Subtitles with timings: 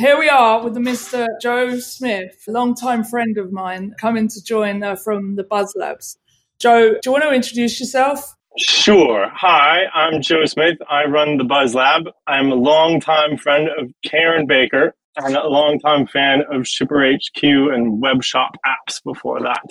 [0.00, 1.26] here we are with the Mr.
[1.42, 6.16] Joe Smith, a longtime friend of mine, coming to join uh, from the Buzz Labs.
[6.58, 8.34] Joe, do you want to introduce yourself?
[8.56, 9.28] Sure.
[9.34, 10.78] Hi, I'm Joe Smith.
[10.88, 12.04] I run the Buzz Lab.
[12.26, 18.00] I'm a longtime friend of Karen Baker and a longtime fan of Shipper HQ and
[18.00, 19.66] web shop apps before that.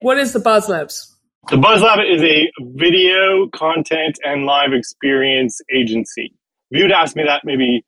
[0.00, 1.14] What is the Buzz Labs?
[1.50, 6.32] The Buzz Lab is a video content and live experience agency.
[6.70, 7.84] If you'd asked me that maybe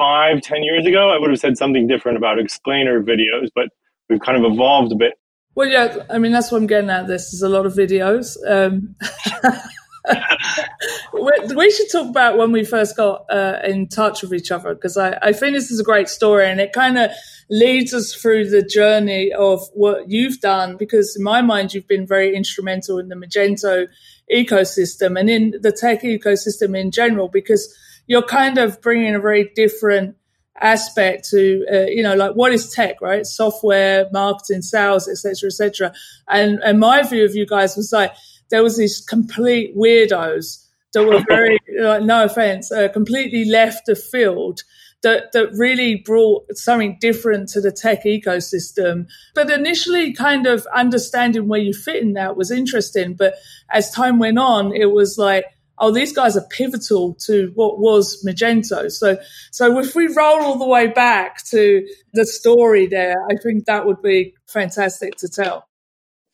[0.00, 3.68] five, ten years ago, I would have said something different about explainer videos, but
[4.08, 5.12] we've kind of evolved a bit.
[5.54, 7.06] Well, yeah, I mean, that's what I'm getting at.
[7.06, 8.36] This is a lot of videos.
[8.48, 8.94] Um,
[11.54, 14.96] we should talk about when we first got uh, in touch with each other because
[14.96, 17.10] I, I think this is a great story and it kind of
[17.50, 22.06] leads us through the journey of what you've done because in my mind you've been
[22.06, 23.88] very instrumental in the Magento
[24.32, 27.76] ecosystem and in the tech ecosystem in general because
[28.10, 30.16] you're kind of bringing a very different
[30.60, 35.92] aspect to uh, you know like what is tech right software marketing sales etc etc
[36.28, 38.12] and and my view of you guys was like
[38.50, 43.94] there was these complete weirdos that were very uh, no offense uh, completely left the
[43.94, 44.60] field
[45.02, 49.06] that that really brought something different to the tech ecosystem.
[49.34, 53.14] But initially, kind of understanding where you fit in that was interesting.
[53.14, 53.36] But
[53.70, 55.46] as time went on, it was like,
[55.80, 58.90] oh, these guys are pivotal to what was Magento.
[58.90, 59.18] So,
[59.50, 63.86] so if we roll all the way back to the story there, I think that
[63.86, 65.66] would be fantastic to tell.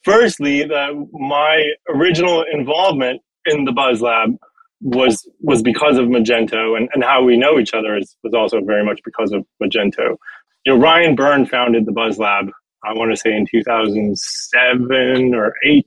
[0.03, 4.37] Firstly, the, my original involvement in the Buzz Lab
[4.83, 8.61] was was because of Magento and, and how we know each other is was also
[8.61, 10.17] very much because of Magento.
[10.65, 12.51] You know, Ryan Byrne founded the Buzz Lab,
[12.85, 15.87] I want to say in 2007 or 8,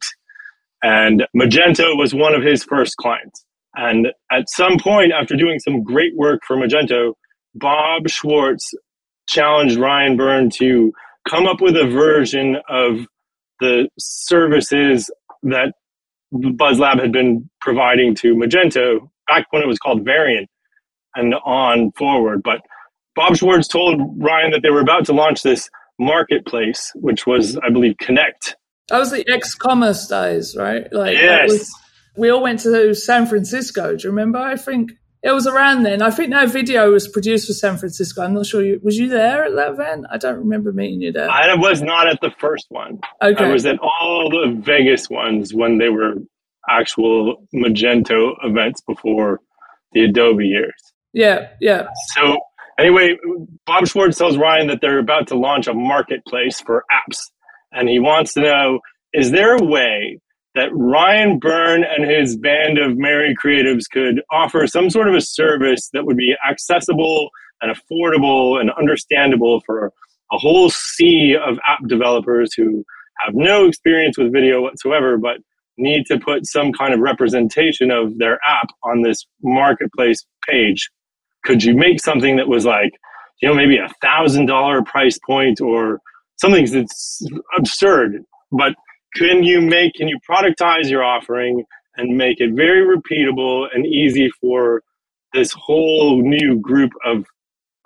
[0.81, 3.45] and Magento was one of his first clients.
[3.79, 7.13] And at some point, after doing some great work for Magento,
[7.55, 8.73] Bob Schwartz
[9.29, 10.91] challenged Ryan Byrne to
[11.29, 13.05] come up with a version of
[13.61, 15.09] the services
[15.43, 15.71] that
[16.33, 20.45] BuzzLab had been providing to Magento back when it was called Varien
[21.15, 22.43] and on forward.
[22.43, 22.59] But
[23.15, 27.69] Bob Schwartz told Ryan that they were about to launch this marketplace, which was, I
[27.69, 28.57] believe, Connect.
[28.89, 30.91] That was the X commerce days, right?
[30.91, 31.49] Like yes.
[31.49, 31.73] Was,
[32.19, 33.95] we all went to San Francisco.
[33.95, 34.37] Do you remember?
[34.37, 34.91] I think
[35.21, 36.01] it was around then.
[36.01, 38.21] I think that video was produced for San Francisco.
[38.21, 38.61] I'm not sure.
[38.61, 40.05] You, was you there at that event?
[40.11, 41.29] I don't remember meeting you there.
[41.29, 42.99] I was not at the first one.
[43.21, 43.43] Okay.
[43.43, 46.15] I was at all the Vegas ones when they were
[46.69, 49.39] actual Magento events before
[49.93, 50.93] the Adobe years.
[51.13, 51.87] Yeah, yeah.
[52.15, 52.37] So
[52.77, 53.17] anyway,
[53.65, 57.17] Bob Schwartz tells Ryan that they're about to launch a marketplace for apps,
[57.71, 58.79] and he wants to know:
[59.13, 60.19] is there a way
[60.59, 65.21] that Ryan Byrne and his band of merry creatives could offer some sort of a
[65.21, 67.29] service that would be accessible
[67.61, 69.93] and affordable and understandable for
[70.33, 72.83] a whole sea of app developers who
[73.25, 75.37] have no experience with video whatsoever, but
[75.77, 80.89] need to put some kind of representation of their app on this marketplace page.
[81.45, 82.91] Could you make something that was like,
[83.41, 86.01] you know, maybe a thousand dollar price point or
[86.35, 87.25] something that's
[87.57, 88.75] absurd, but
[89.15, 91.63] can you make can you productize your offering
[91.97, 94.81] and make it very repeatable and easy for
[95.33, 97.25] this whole new group of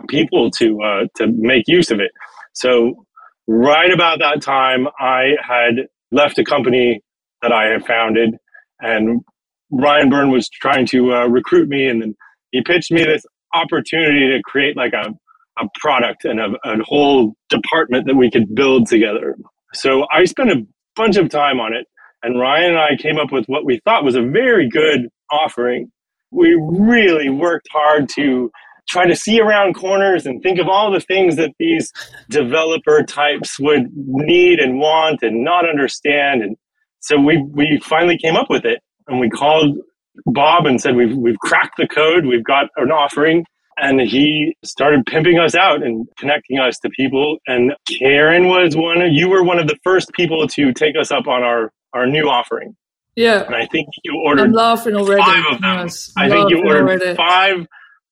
[0.07, 2.11] people to uh, to make use of it?
[2.53, 3.05] So
[3.47, 7.01] right about that time i had left a company
[7.41, 8.37] that i had founded
[8.79, 9.19] and
[9.69, 12.15] ryan byrne was trying to uh, recruit me and then
[12.51, 15.09] he pitched me this opportunity to create like a,
[15.61, 19.35] a product and a, a whole department that we could build together.
[19.73, 21.87] So i spent a bunch of time on it.
[22.21, 25.91] And Ryan and I came up with what we thought was a very good offering.
[26.31, 28.49] We really worked hard to
[28.89, 31.91] try to see around corners and think of all the things that these
[32.29, 36.41] developer types would need and want and not understand.
[36.43, 36.57] And
[36.99, 39.77] so we, we finally came up with it and we called
[40.25, 42.25] Bob and said, we've, we've cracked the code.
[42.25, 43.45] We've got an offering
[43.77, 47.37] and he started pimping us out and connecting us to people.
[47.47, 51.11] And Karen was one of you were one of the first people to take us
[51.11, 52.75] up on our our new offering.
[53.15, 54.43] Yeah, and I think you ordered.
[54.43, 55.21] I'm laughing already.
[55.21, 55.79] Five of them.
[55.79, 57.15] Yes, I think you ordered already.
[57.15, 57.67] five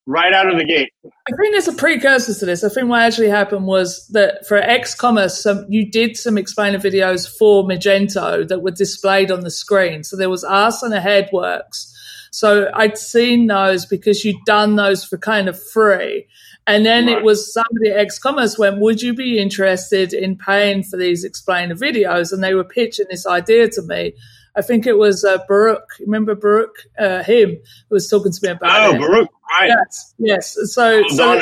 [0.08, 0.92] right out of the gate.
[1.06, 2.64] I think there's a precursor to this.
[2.64, 6.80] I think what actually happened was that for X Commerce, some, you did some explainer
[6.80, 10.04] videos for Magento that were displayed on the screen.
[10.04, 11.91] So there was us and Aheadworks
[12.32, 16.28] so I'd seen those because you'd done those for kind of free.
[16.66, 17.18] And then right.
[17.18, 21.24] it was somebody at X Commerce went, Would you be interested in paying for these
[21.24, 22.32] explainer videos?
[22.32, 24.14] And they were pitching this idea to me.
[24.56, 25.88] I think it was uh, Baruch.
[26.00, 26.88] Remember Baruch?
[26.98, 27.50] Uh, him
[27.90, 28.96] who was talking to me about oh, it.
[28.96, 29.68] Oh, Baruch, right.
[29.70, 30.58] Yes, yes.
[30.74, 31.42] So, Aldana.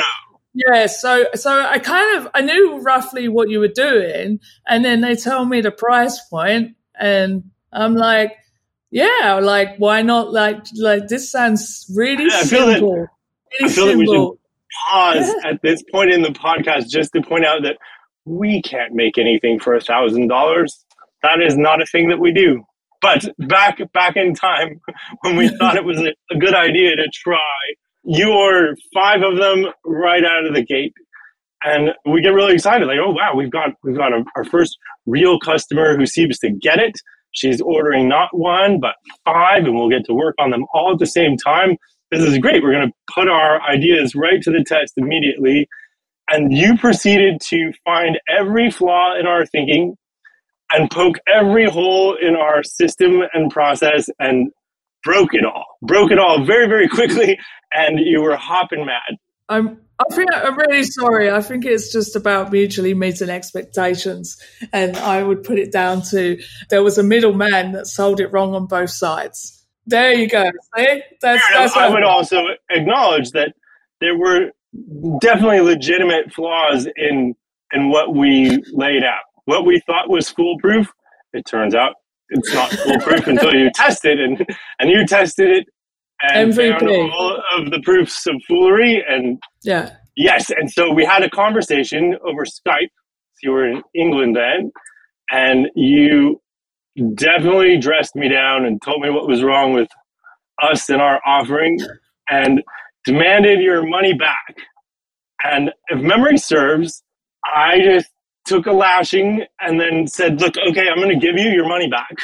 [0.54, 5.00] Yeah, so so I kind of I knew roughly what you were doing, and then
[5.00, 8.36] they tell me the price point, and I'm like,
[8.90, 10.32] yeah, like why not?
[10.32, 13.06] Like like this sounds really I feel that- simple.
[13.52, 14.38] I really feel that we should simple.
[14.90, 17.78] pause at this point in the podcast just to point out that
[18.24, 20.84] we can't make anything for a thousand dollars.
[21.22, 22.64] That is not a thing that we do.
[23.02, 24.80] But back back in time
[25.22, 27.38] when we thought it was a, good idea to try,
[28.04, 30.92] you ordered five of them right out of the gate,
[31.64, 32.86] and we get really excited.
[32.86, 34.76] Like, oh wow, we've got we've got a, our first
[35.06, 36.94] real customer who seems to get it.
[37.32, 40.98] She's ordering not one but five, and we'll get to work on them all at
[40.98, 41.76] the same time.
[42.10, 42.62] This is great.
[42.62, 45.68] We're going to put our ideas right to the test immediately.
[46.28, 49.96] And you proceeded to find every flaw in our thinking
[50.72, 54.50] and poke every hole in our system and process and
[55.04, 55.64] broke it all.
[55.82, 57.38] Broke it all very, very quickly.
[57.72, 59.16] And you were hopping mad.
[59.50, 61.30] I'm I think I'm really sorry.
[61.30, 64.38] I think it's just about mutually meeting expectations,
[64.72, 68.54] and I would put it down to there was a middleman that sold it wrong
[68.54, 69.66] on both sides.
[69.86, 70.50] There you go.
[70.76, 73.52] See, that's that's I would also acknowledge that
[74.00, 74.52] there were
[75.20, 77.34] definitely legitimate flaws in
[77.72, 79.24] in what we laid out.
[79.44, 80.90] What we thought was foolproof,
[81.34, 81.96] it turns out
[82.30, 84.46] it's not foolproof until you test it, and
[84.78, 85.66] and you tested it
[86.22, 86.78] and MVP.
[86.78, 89.02] found all of the proofs of foolery.
[89.06, 89.96] And yeah.
[90.16, 92.90] yes, and so we had a conversation over Skype.
[93.42, 94.70] You were in England then,
[95.30, 96.40] and you
[97.14, 99.88] definitely dressed me down and told me what was wrong with
[100.62, 101.78] us and our offering
[102.28, 102.62] and
[103.04, 104.56] demanded your money back.
[105.42, 107.02] And if memory serves,
[107.44, 108.08] I just
[108.44, 111.88] took a lashing and then said, Look, okay, I'm going to give you your money
[111.88, 112.14] back.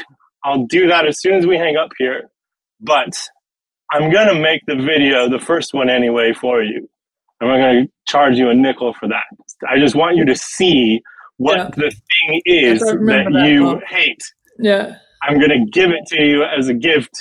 [0.44, 2.31] I'll do that as soon as we hang up here.
[2.81, 3.16] But
[3.92, 6.88] I'm going to make the video, the first one anyway, for you.
[7.40, 9.24] I'm not going to charge you a nickel for that.
[9.68, 11.00] I just want you to see
[11.36, 11.70] what Yeah.
[11.76, 12.98] the thing is that,
[13.32, 13.84] that you part.
[13.88, 14.22] hate.
[14.58, 14.96] Yeah.
[15.22, 17.12] I'm going to give it to you as a gift,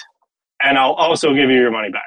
[0.63, 2.03] and I'll also give you your money back.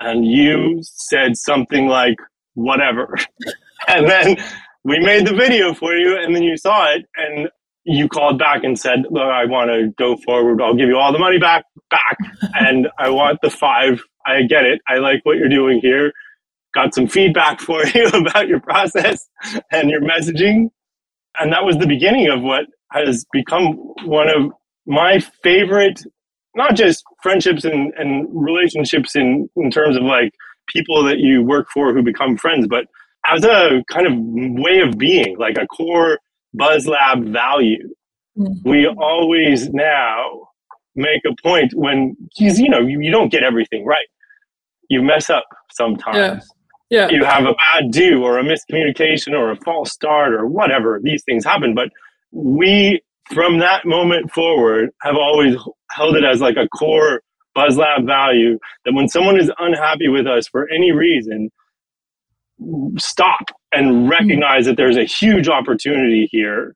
[0.00, 2.16] And you said something like,
[2.54, 3.16] whatever.
[3.88, 4.36] and then
[4.84, 7.48] we made the video for you, and then you saw it, and
[7.84, 10.62] you called back and said, Look, I want to go forward.
[10.62, 12.16] I'll give you all the money back, back,
[12.54, 14.02] and I want the five.
[14.26, 14.80] I get it.
[14.88, 16.12] I like what you're doing here.
[16.74, 19.28] Got some feedback for you about your process
[19.70, 20.70] and your messaging.
[21.38, 23.74] And that was the beginning of what has become
[24.04, 24.52] one of
[24.86, 26.02] my favorite
[26.54, 30.32] not just friendships and, and relationships in, in terms of like
[30.68, 32.86] people that you work for who become friends, but
[33.26, 34.12] as a kind of
[34.62, 36.18] way of being, like a core
[36.54, 37.88] Buzz Lab value.
[38.38, 38.56] Mm.
[38.64, 40.48] We always now
[40.94, 44.06] make a point when, because you know, you, you don't get everything right.
[44.88, 46.16] You mess up sometimes
[46.90, 47.08] Yeah.
[47.08, 51.22] you have a bad do or a miscommunication or a false start or whatever these
[51.24, 51.88] things happen but
[52.32, 53.00] we
[53.32, 55.56] from that moment forward have always
[55.90, 57.22] held it as like a core
[57.54, 61.50] buzz lab value that when someone is unhappy with us for any reason
[62.98, 66.74] stop and recognize that there's a huge opportunity here.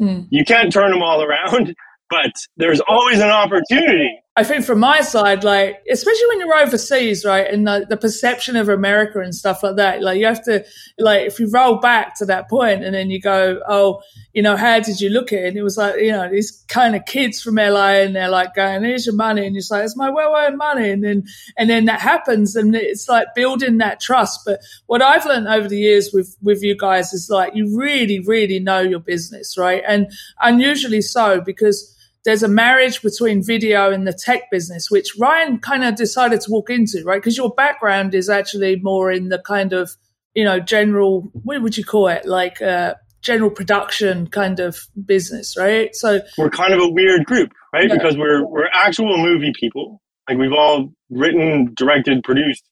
[0.00, 0.26] Mm.
[0.30, 1.76] you can't turn them all around
[2.10, 7.22] but there's always an opportunity I think from my side, like, especially when you're overseas,
[7.22, 10.64] right, and the, the perception of America and stuff like that, like, you have to,
[10.98, 14.00] like, if you roll back to that point and then you go, oh,
[14.32, 15.48] you know, how did you look at it?
[15.48, 18.54] And it was like, you know, these kind of kids from LA and they're like
[18.54, 19.44] going, here's your money.
[19.44, 20.90] And you're like, it's my well earned money.
[20.90, 21.24] And then,
[21.58, 24.40] and then that happens and it's like building that trust.
[24.46, 28.20] But what I've learned over the years with, with you guys is like, you really,
[28.20, 29.82] really know your business, right?
[29.86, 30.10] And
[30.40, 31.91] unusually so because
[32.24, 36.50] there's a marriage between video and the tech business, which Ryan kind of decided to
[36.50, 37.20] walk into, right?
[37.20, 39.96] Because your background is actually more in the kind of,
[40.34, 42.24] you know, general, what would you call it?
[42.24, 45.94] Like, uh, general production kind of business, right?
[45.94, 47.88] So, we're kind of a weird group, right?
[47.88, 47.94] Yeah.
[47.94, 50.00] Because we're we're actual movie people.
[50.28, 52.62] Like we've all written, directed, produced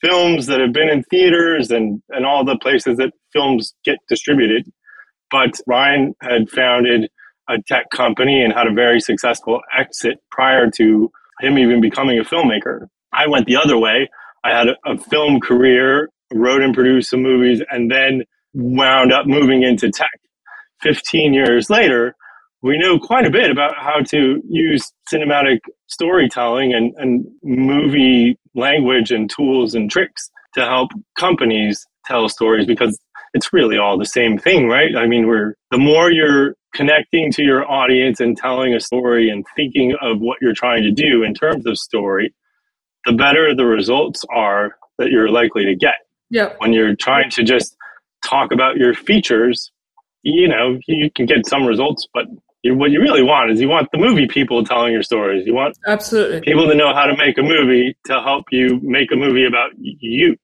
[0.00, 4.70] films that have been in theaters and and all the places that films get distributed.
[5.30, 7.10] But Ryan had founded
[7.48, 12.24] a tech company and had a very successful exit prior to him even becoming a
[12.24, 12.86] filmmaker.
[13.12, 14.08] I went the other way.
[14.44, 18.22] I had a, a film career, wrote and produced some movies, and then
[18.54, 20.20] wound up moving into tech.
[20.82, 22.14] 15 years later,
[22.62, 29.10] we know quite a bit about how to use cinematic storytelling and, and movie language
[29.10, 32.98] and tools and tricks to help companies tell stories because
[33.34, 34.96] it's really all the same thing, right?
[34.96, 39.44] I mean, we're the more you're connecting to your audience and telling a story and
[39.56, 42.34] thinking of what you're trying to do in terms of story,
[43.04, 45.94] the better the results are that you're likely to get.
[46.30, 46.52] Yeah.
[46.58, 47.76] When you're trying to just
[48.24, 49.70] talk about your features,
[50.22, 52.26] you know, you can get some results, but
[52.62, 55.46] you, what you really want is you want the movie people telling your stories.
[55.46, 59.12] You want absolutely people to know how to make a movie to help you make
[59.12, 60.36] a movie about you.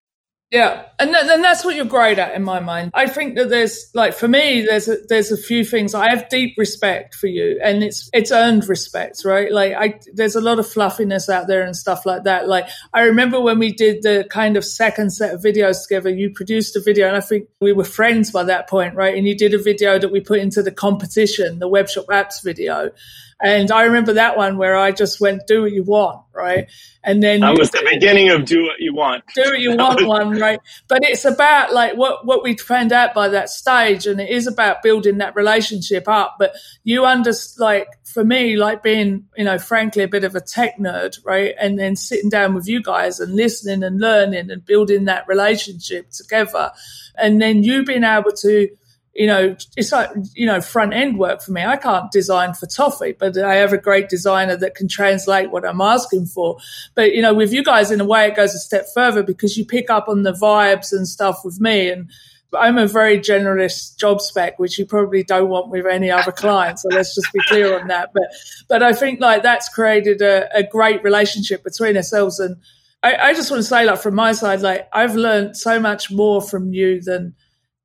[0.55, 2.93] Yeah, and th- and that's what you're great at in my mind.
[2.95, 6.29] I think that there's like for me, there's a, there's a few things I have
[6.29, 9.51] deep respect for you, and it's it's earned respect, right?
[9.51, 12.47] Like I there's a lot of fluffiness out there and stuff like that.
[12.47, 16.31] Like I remember when we did the kind of second set of videos together, you
[16.31, 19.17] produced a video, and I think we were friends by that point, right?
[19.17, 22.93] And you did a video that we put into the competition, the webshop apps video,
[23.41, 26.71] and I remember that one where I just went, do what you want, right?
[27.05, 29.25] And then that was the beginning of do what you want.
[29.35, 30.59] Do what you want one, right?
[30.89, 34.07] But it's about like what, what we found out by that stage.
[34.07, 36.37] And it is about building that relationship up.
[36.39, 40.41] But you understand, like for me, like being, you know, frankly, a bit of a
[40.41, 41.55] tech nerd, right?
[41.61, 46.11] And then sitting down with you guys and listening and learning and building that relationship
[46.11, 46.73] together.
[47.17, 48.69] And then you being able to,
[49.15, 51.65] you know, it's like, you know, front end work for me.
[51.65, 55.65] I can't design for toffee, but I have a great designer that can translate what
[55.65, 56.57] I'm asking for.
[56.95, 59.57] But, you know, with you guys, in a way, it goes a step further because
[59.57, 61.91] you pick up on the vibes and stuff with me.
[61.91, 62.11] And
[62.59, 66.81] I'm a very generalist job spec, which you probably don't want with any other client.
[66.81, 68.11] So let's just be clear on that.
[68.13, 68.25] But,
[68.69, 72.41] but I think like that's created a, a great relationship between ourselves.
[72.41, 72.57] And
[73.05, 76.11] I, I just want to say, like, from my side, like, I've learned so much
[76.11, 77.35] more from you than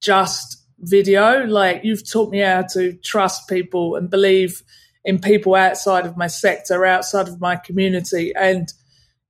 [0.01, 1.45] just video.
[1.45, 4.63] Like you've taught me how to trust people and believe
[5.05, 8.33] in people outside of my sector, outside of my community.
[8.35, 8.71] And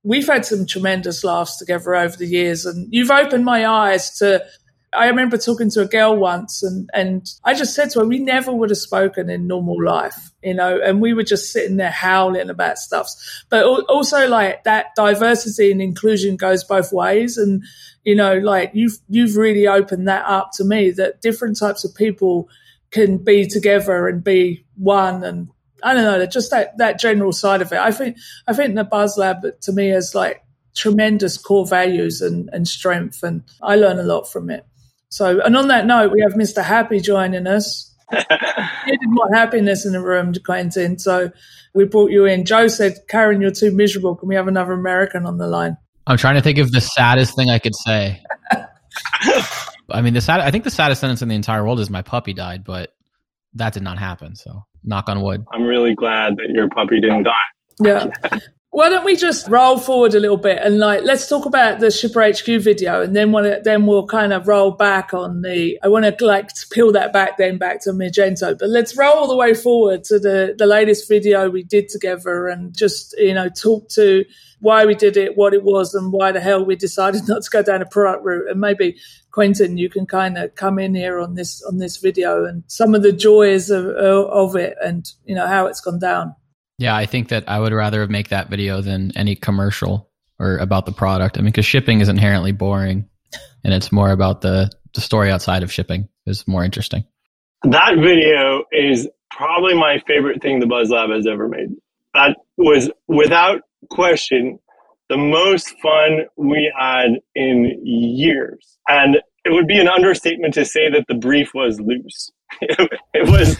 [0.02, 2.66] we've had some tremendous laughs together over the years.
[2.66, 4.44] And you've opened my eyes to
[4.92, 8.18] I remember talking to a girl once and, and I just said to her, we
[8.18, 11.92] never would have spoken in normal life, you know, and we were just sitting there
[11.92, 13.44] howling about stuffs.
[13.50, 17.38] But also like that diversity and inclusion goes both ways.
[17.38, 17.62] And,
[18.04, 21.94] you know, like you've, you've really opened that up to me that different types of
[21.94, 22.48] people
[22.90, 25.48] can be together and be one and
[25.82, 27.78] I don't know, just that, that general side of it.
[27.78, 32.20] I think, I think the Buzz Lab uh, to me is like tremendous core values
[32.20, 33.22] and, and strength.
[33.22, 34.66] And I learn a lot from it.
[35.08, 36.62] So, and on that note, we have Mr.
[36.62, 37.94] Happy joining us.
[38.10, 38.16] he
[38.96, 40.98] did more happiness in the room, Quentin.
[40.98, 41.30] So
[41.74, 42.44] we brought you in.
[42.44, 44.16] Joe said, Karen, you're too miserable.
[44.16, 45.76] Can we have another American on the line?
[46.06, 48.22] I'm trying to think of the saddest thing I could say.
[49.90, 52.02] I mean, the sad, I think the saddest sentence in the entire world is my
[52.02, 52.94] puppy died, but
[53.54, 54.34] that did not happen.
[54.36, 55.44] So knock on wood.
[55.52, 57.32] I'm really glad that your puppy didn't die.
[57.82, 58.10] Yeah.
[58.72, 61.90] Why don't we just roll forward a little bit and like let's talk about the
[61.90, 65.88] Shipper HQ video and then when then we'll kind of roll back on the I
[65.88, 69.36] want to like peel that back then back to Magento but let's roll all the
[69.36, 73.88] way forward to the the latest video we did together and just you know talk
[73.90, 74.24] to
[74.60, 77.50] why we did it what it was and why the hell we decided not to
[77.50, 78.96] go down a product route and maybe
[79.32, 82.94] Quentin you can kind of come in here on this on this video and some
[82.94, 86.36] of the joys of of it and you know how it's gone down.
[86.80, 90.08] Yeah, I think that I would rather make that video than any commercial
[90.38, 91.36] or about the product.
[91.36, 93.06] I mean, because shipping is inherently boring,
[93.62, 97.04] and it's more about the the story outside of shipping is more interesting.
[97.64, 101.68] That video is probably my favorite thing the Buzz Lab has ever made.
[102.14, 103.60] That was without
[103.90, 104.58] question
[105.10, 110.88] the most fun we had in years, and it would be an understatement to say
[110.88, 112.30] that the brief was loose.
[112.62, 113.58] it was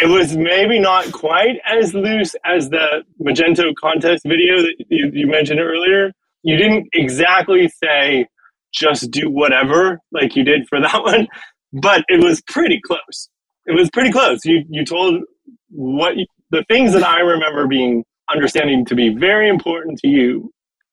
[0.00, 5.26] it was maybe not quite as loose as the Magento contest video that you, you
[5.26, 6.12] mentioned earlier.
[6.42, 8.26] You didn't exactly say
[8.72, 11.26] just do whatever like you did for that one,
[11.72, 13.28] but it was pretty close.
[13.66, 14.44] It was pretty close.
[14.44, 15.22] You you told
[15.70, 20.52] what you, the things that I remember being understanding to be very important to you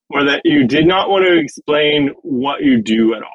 [0.10, 3.32] were that you did not want to explain what you do at all.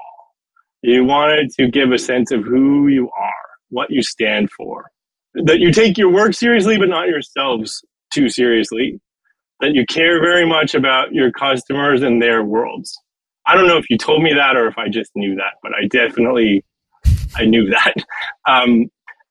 [0.83, 3.33] You wanted to give a sense of who you are,
[3.69, 4.87] what you stand for
[5.35, 9.01] that you take your work seriously, but not yourselves too seriously.
[9.61, 12.97] That you care very much about your customers and their worlds.
[13.47, 15.73] I don't know if you told me that or if I just knew that, but
[15.73, 16.65] I definitely
[17.37, 17.95] I knew that.
[18.49, 18.87] Um,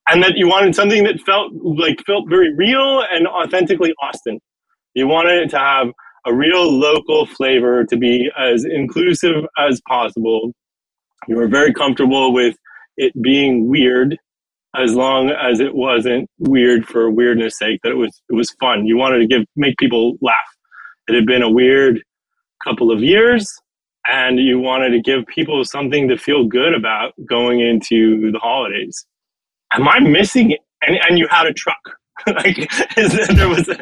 [0.07, 4.39] and that you wanted something that felt like felt very real and authentically Austin.
[4.95, 5.87] You wanted it to have
[6.25, 10.51] a real local flavor, to be as inclusive as possible.
[11.27, 12.55] You were very comfortable with
[12.97, 14.17] it being weird
[14.79, 18.85] as long as it wasn't weird for weirdness sake that it was it was fun.
[18.85, 20.37] You wanted to give make people laugh.
[21.07, 22.01] It had been a weird
[22.63, 23.47] couple of years
[24.07, 29.05] and you wanted to give people something to feel good about going into the holidays.
[29.73, 31.77] Am i missing and, you had a truck.
[32.27, 33.77] Like there was a,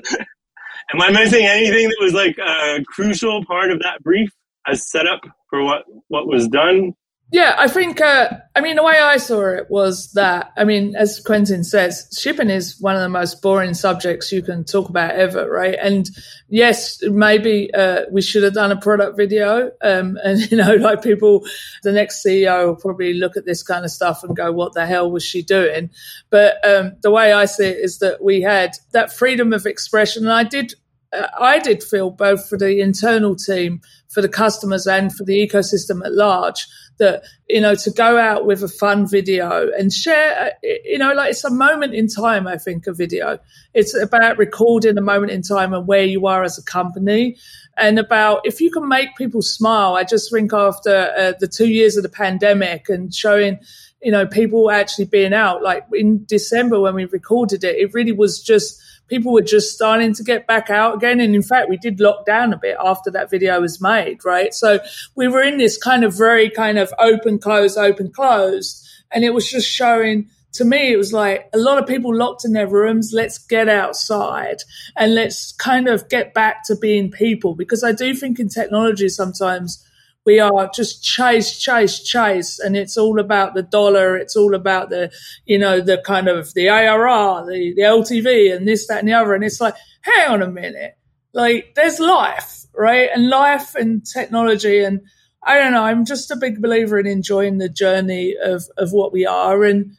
[0.94, 4.30] am i missing anything that was like a crucial part of that brief
[4.68, 6.94] as setup for what what was done?
[7.30, 10.96] Yeah, I think, uh, I mean, the way I saw it was that, I mean,
[10.96, 15.12] as Quentin says, shipping is one of the most boring subjects you can talk about
[15.12, 15.78] ever, right?
[15.82, 16.10] And
[16.48, 19.72] yes, maybe uh, we should have done a product video.
[19.82, 21.46] Um, and, you know, like people,
[21.84, 24.86] the next CEO will probably look at this kind of stuff and go, what the
[24.86, 25.90] hell was she doing?
[26.30, 30.24] But um, the way I see it is that we had that freedom of expression.
[30.24, 30.76] And I did
[31.14, 35.48] uh, I did feel both for the internal team, for the customers, and for the
[35.48, 40.54] ecosystem at large that you know to go out with a fun video and share.
[40.64, 42.48] You know, like it's a moment in time.
[42.48, 43.40] I think a video.
[43.74, 47.38] It's about recording a moment in time and where you are as a company,
[47.78, 49.96] and about if you can make people smile.
[49.96, 53.60] I just think after uh, the two years of the pandemic and showing
[54.02, 58.12] you know people actually being out like in december when we recorded it it really
[58.12, 61.20] was just people were just starting to get back out again.
[61.20, 64.54] And in fact, we did lock down a bit after that video was made, right?
[64.54, 64.80] So
[65.16, 68.86] we were in this kind of very kind of open, close, open, closed.
[69.12, 72.44] And it was just showing to me, it was like a lot of people locked
[72.44, 73.12] in their rooms.
[73.14, 74.58] Let's get outside
[74.96, 79.08] and let's kind of get back to being people because I do think in technology
[79.10, 79.84] sometimes
[80.28, 84.18] we are just chase, chase, chase, and it's all about the dollar.
[84.18, 85.10] It's all about the,
[85.46, 89.14] you know, the kind of the ARR, the, the LTV, and this, that, and the
[89.14, 89.34] other.
[89.34, 90.98] And it's like, hang on a minute,
[91.34, 93.10] like there's life, right?
[93.12, 95.00] And life and technology, and
[95.42, 95.84] I don't know.
[95.84, 99.96] I'm just a big believer in enjoying the journey of of what we are, and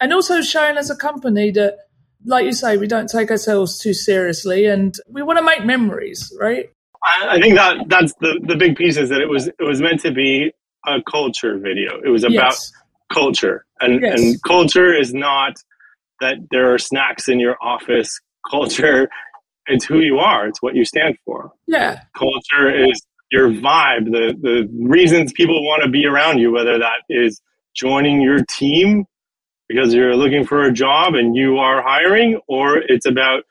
[0.00, 1.78] and also showing as a company that
[2.24, 6.32] like you say, we don't take ourselves too seriously and we want to make memories,
[6.40, 6.71] right?
[7.04, 10.00] I, think that that's the the big piece is that it was it was meant
[10.00, 10.52] to be
[10.86, 12.00] a culture video.
[12.04, 12.72] It was about yes.
[13.12, 14.20] culture, and yes.
[14.20, 15.54] and culture is not
[16.20, 18.20] that there are snacks in your office.
[18.50, 19.08] Culture,
[19.66, 20.48] it's who you are.
[20.48, 21.52] It's what you stand for.
[21.68, 22.00] Yeah.
[22.12, 23.00] Culture is
[23.32, 27.40] your vibe, the the reasons people want to be around you, whether that is
[27.74, 29.06] joining your team
[29.68, 33.44] because you're looking for a job and you are hiring, or it's about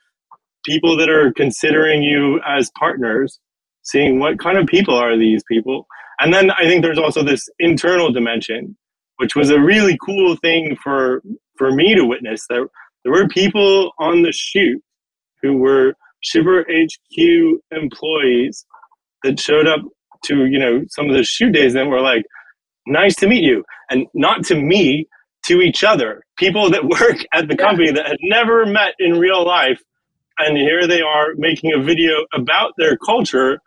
[0.64, 3.38] people that are considering you as partners,
[3.82, 5.86] seeing what kind of people are these people.
[6.20, 8.76] And then I think there's also this internal dimension,
[9.16, 11.22] which was a really cool thing for
[11.58, 12.46] for me to witness.
[12.48, 12.66] That
[13.04, 14.80] there were people on the shoot
[15.42, 18.64] who were Shipper HQ employees
[19.24, 19.80] that showed up
[20.26, 22.24] to you know some of the shoot days and were like,
[22.86, 25.08] "Nice to meet you," and not to me,
[25.46, 26.22] to each other.
[26.38, 29.80] People that work at the company that had never met in real life
[30.38, 33.58] and here they are making a video about their culture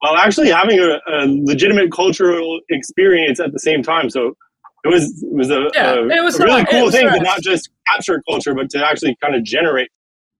[0.00, 4.10] while actually having a, a legitimate cultural experience at the same time.
[4.10, 4.36] So
[4.84, 7.40] it was it was a, yeah, a, it was a really cool thing to not
[7.40, 9.88] just capture culture, but to actually kind of generate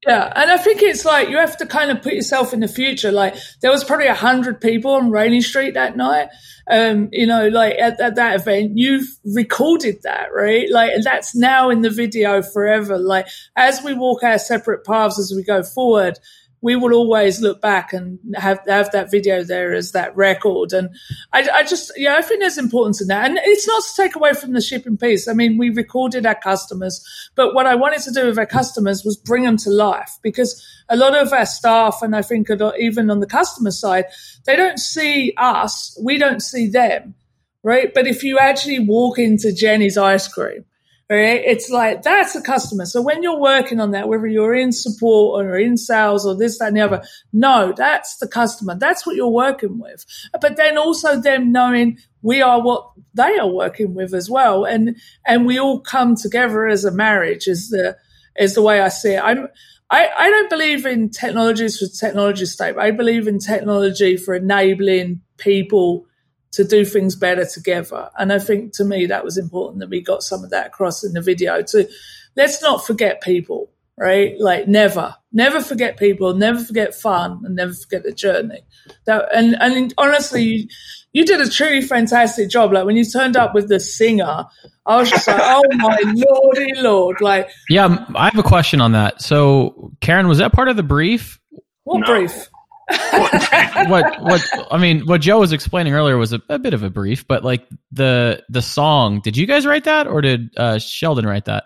[0.06, 2.68] yeah, and I think it's like you have to kind of put yourself in the
[2.68, 3.10] future.
[3.10, 6.28] Like there was probably a hundred people on Rainey Street that night.
[6.70, 10.66] Um, you know, like at, at, that event, you've recorded that, right?
[10.70, 12.98] Like, and that's now in the video forever.
[12.98, 16.18] Like as we walk our separate paths as we go forward,
[16.64, 20.72] we will always look back and have have that video there as that record.
[20.72, 20.88] And
[21.30, 23.28] I, I just, yeah, I think there's importance in that.
[23.28, 25.28] And it's not to take away from the shipping piece.
[25.28, 29.04] I mean, we recorded our customers, but what I wanted to do with our customers
[29.04, 32.48] was bring them to life because a lot of our staff, and I think
[32.78, 34.06] even on the customer side,
[34.46, 37.14] they don't see us, we don't see them,
[37.62, 37.92] right?
[37.92, 40.64] But if you actually walk into Jenny's ice cream
[41.10, 41.42] Right?
[41.44, 42.86] It's like that's a customer.
[42.86, 46.58] So when you're working on that, whether you're in support or in sales or this,
[46.58, 48.74] that, and the other, no, that's the customer.
[48.74, 50.06] That's what you're working with.
[50.40, 54.64] But then also them knowing we are what they are working with as well.
[54.64, 57.98] And and we all come together as a marriage is the
[58.36, 59.20] is the way I see it.
[59.22, 59.48] I'm
[59.90, 62.76] I, I don't believe in technologies for technology's sake.
[62.78, 66.06] I believe in technology for enabling people
[66.54, 68.10] to do things better together.
[68.18, 71.04] And I think to me that was important that we got some of that across
[71.04, 71.88] in the video to
[72.36, 74.34] let's not forget people, right?
[74.38, 78.62] Like never, never forget people, never forget fun and never forget the journey.
[79.06, 80.68] That, and, and honestly, you,
[81.12, 82.72] you did a truly fantastic job.
[82.72, 84.46] Like when you turned up with the singer,
[84.86, 87.20] I was just like, oh my lordy lord.
[87.20, 89.22] Like, yeah, I have a question on that.
[89.22, 91.40] So Karen, was that part of the brief?
[91.84, 92.06] What no.
[92.06, 92.48] brief?
[92.90, 96.90] What what I mean, what Joe was explaining earlier was a, a, bit of a
[96.90, 101.26] brief, but like the the song, did you guys write that or did uh, Sheldon
[101.26, 101.64] write that?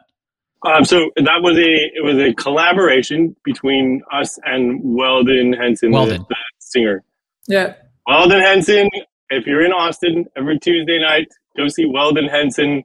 [0.66, 6.18] Um, so that was a it was a collaboration between us and Weldon Henson, Weldon.
[6.18, 7.04] The, the singer.
[7.48, 7.74] Yeah,
[8.07, 8.88] Weldon Henson.
[9.31, 12.85] If you're in Austin every Tuesday night, go see Weldon Henson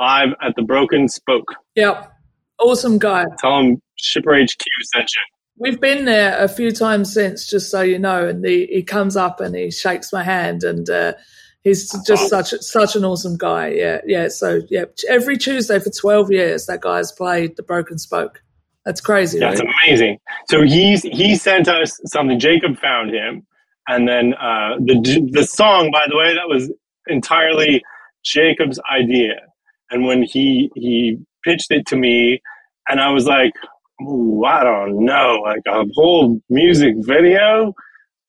[0.00, 1.54] live at the Broken Spoke.
[1.74, 2.10] Yep,
[2.58, 3.24] awesome guy.
[3.38, 4.62] Tell him Shipper HQ
[4.94, 5.22] sent you.
[5.58, 8.28] We've been there a few times since, just so you know.
[8.28, 11.14] And he, he comes up and he shakes my hand, and uh,
[11.62, 13.68] he's just such such an awesome guy.
[13.68, 14.28] Yeah, yeah.
[14.28, 18.42] So yeah, every Tuesday for twelve years, that guy's played the Broken Spoke.
[18.84, 19.40] That's crazy.
[19.40, 19.74] That's right?
[19.84, 20.18] amazing.
[20.48, 22.38] So he's he sent us something.
[22.38, 23.46] Jacob found him,
[23.88, 26.70] and then uh, the the song, by the way, that was
[27.08, 27.82] entirely
[28.24, 29.40] Jacob's idea.
[29.90, 32.42] And when he he pitched it to me,
[32.88, 33.52] and I was like,
[34.02, 37.74] Ooh, I don't know, like a whole music video.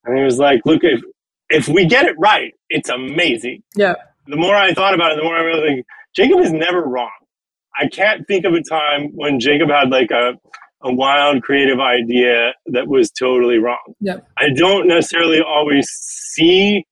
[0.05, 1.01] And he was like, look, if,
[1.49, 3.63] if we get it right, it's amazing.
[3.75, 3.95] Yeah.
[4.27, 7.11] The more I thought about it, the more I realized like, Jacob is never wrong.
[7.79, 10.33] I can't think of a time when Jacob had like a,
[10.81, 13.93] a wild creative idea that was totally wrong.
[13.99, 14.17] Yeah.
[14.37, 16.85] I don't necessarily always see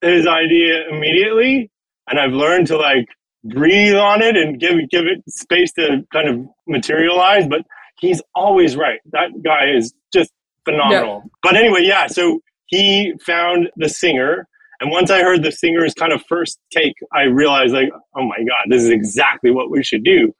[0.00, 1.70] his idea immediately.
[2.08, 3.06] And I've learned to like
[3.44, 7.46] breathe on it and give give it space to kind of materialize.
[7.46, 7.62] But
[8.00, 9.00] he's always right.
[9.12, 10.30] That guy is just
[10.64, 11.22] phenomenal.
[11.42, 12.06] But anyway, yeah.
[12.06, 14.46] So he found the singer,
[14.80, 18.38] and once I heard the singer's kind of first take, I realized like, oh my
[18.38, 20.32] god, this is exactly what we should do.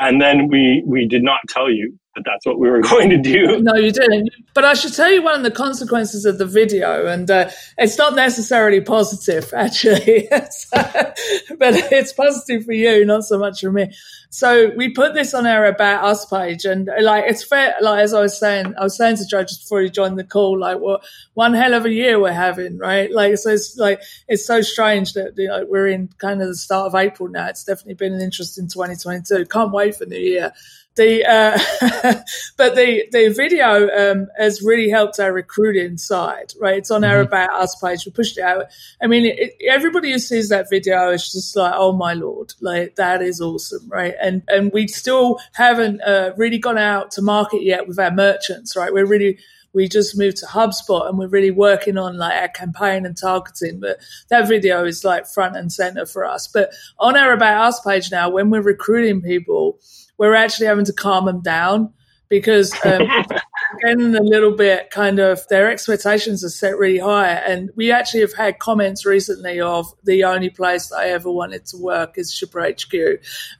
[0.00, 3.18] And then we we did not tell you that that's what we were going to
[3.18, 3.60] do.
[3.60, 4.30] No, you didn't.
[4.54, 7.98] But I should tell you one of the consequences of the video, and uh, it's
[7.98, 13.92] not necessarily positive, actually, but it's positive for you, not so much for me.
[14.30, 17.74] So we put this on our about us page, and like it's fair.
[17.80, 20.24] Like as I was saying, I was saying to Joe just before he joined the
[20.24, 23.10] call, like what well, one hell of a year we're having, right?
[23.12, 26.56] Like so, it's like it's so strange that you know, we're in kind of the
[26.56, 27.46] start of April now.
[27.46, 29.46] It's definitely been an interesting 2022.
[29.46, 30.52] Can't wait for New Year
[30.96, 31.58] the uh,
[32.56, 36.78] but the the video um, has really helped our recruiting side, right?
[36.78, 37.10] It's on mm-hmm.
[37.10, 38.06] our about us page.
[38.06, 38.66] We pushed it out.
[39.02, 42.96] I mean, it, everybody who sees that video is just like, "Oh my lord!" Like
[42.96, 44.14] that is awesome, right?
[44.20, 48.76] And and we still haven't uh, really gone out to market yet with our merchants,
[48.76, 48.92] right?
[48.92, 49.38] We're really
[49.74, 53.80] we just moved to HubSpot and we're really working on like our campaign and targeting.
[53.80, 53.98] But
[54.30, 56.46] that video is like front and center for us.
[56.46, 59.80] But on our About Us page now, when we're recruiting people,
[60.18, 61.92] we're actually having to calm them down
[62.28, 63.02] because um,
[63.82, 67.28] getting a little bit kind of their expectations are set really high.
[67.28, 71.76] And we actually have had comments recently of the only place I ever wanted to
[71.76, 72.94] work is Shipper HQ.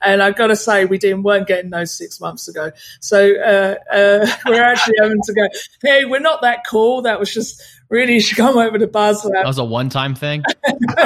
[0.01, 2.71] And I've got to say, we didn't weren't getting those six months ago.
[2.99, 5.47] So uh, uh, we're actually having to go,
[5.81, 7.03] hey, we're not that cool.
[7.03, 10.43] That was just really should come over to Buzz That was a one time thing.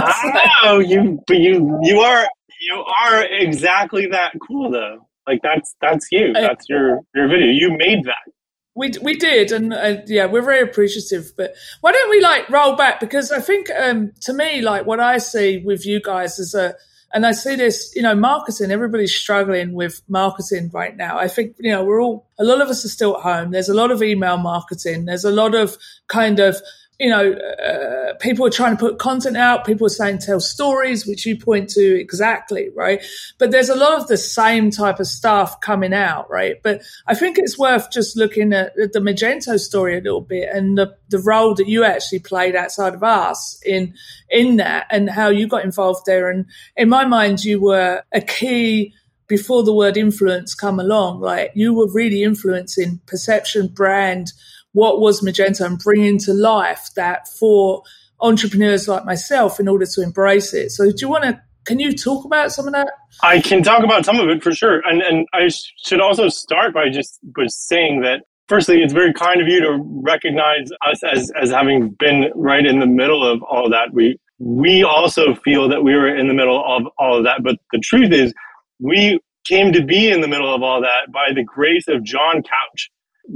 [0.64, 2.28] oh, you, but you, you are,
[2.62, 5.06] you are exactly that cool though.
[5.30, 6.34] Like that's that's you.
[6.34, 7.52] That's your your video.
[7.52, 8.34] You made that.
[8.76, 11.34] We we did, and uh, yeah, we're very appreciative.
[11.38, 13.00] But why don't we like roll back?
[13.00, 16.74] Because I think um, to me, like what I see with you guys is a
[17.14, 21.18] and I see this, you know, marketing, everybody's struggling with marketing right now.
[21.18, 23.52] I think, you know, we're all, a lot of us are still at home.
[23.52, 25.06] There's a lot of email marketing.
[25.06, 25.76] There's a lot of
[26.08, 26.58] kind of
[27.00, 29.66] you know, uh, people are trying to put content out.
[29.66, 33.02] People are saying tell stories, which you point to exactly, right?
[33.38, 36.62] But there's a lot of the same type of stuff coming out, right?
[36.62, 40.78] But I think it's worth just looking at, the Magento story a little bit and
[40.78, 43.94] the, the role that you actually played outside of us in,
[44.30, 46.30] in that and how you got involved there.
[46.30, 48.94] And in my mind, you were a key
[49.28, 54.34] before the word influence come along, like you were really influencing perception, brand,
[54.74, 57.84] what was Magento and bringing to life that for
[58.22, 60.72] entrepreneurs like myself in order to embrace it.
[60.72, 62.90] So do you want to can you talk about some of that?
[63.22, 64.82] I can talk about some of it for sure.
[64.86, 65.50] And and I
[65.86, 69.80] should also start by just by saying that firstly it's very kind of you to
[70.04, 73.94] recognize us as as having been right in the middle of all that.
[73.94, 77.58] We we also feel that we were in the middle of all of that, but
[77.74, 78.34] the truth is
[78.80, 82.42] we came to be in the middle of all that by the grace of John
[82.42, 82.90] Couch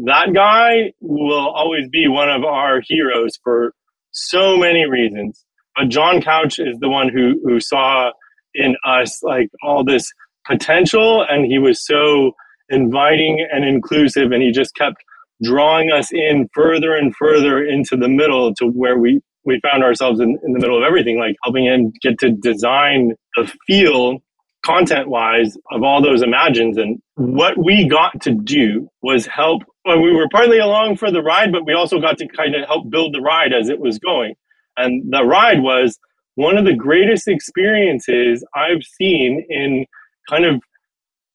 [0.06, 3.74] that guy will always be one of our heroes for
[4.12, 5.46] so many reasons.
[5.76, 8.12] But John Couch is the one who who saw
[8.54, 10.12] in us like all this
[10.46, 12.34] potential, and he was so
[12.70, 14.98] inviting and inclusive, and he just kept
[15.44, 20.20] drawing us in further and further into the middle to where we we found ourselves
[20.20, 24.20] in, in the middle of everything, like helping him get to design the feel
[24.66, 26.78] content wise of all those imagines.
[26.78, 29.64] And what we got to do was help.
[29.86, 32.66] Well, we were partly along for the ride, but we also got to kind of
[32.68, 34.36] help build the ride as it was going.
[34.78, 36.00] And the ride was
[36.36, 39.86] one of the greatest experiences I've seen in
[40.30, 40.62] kind of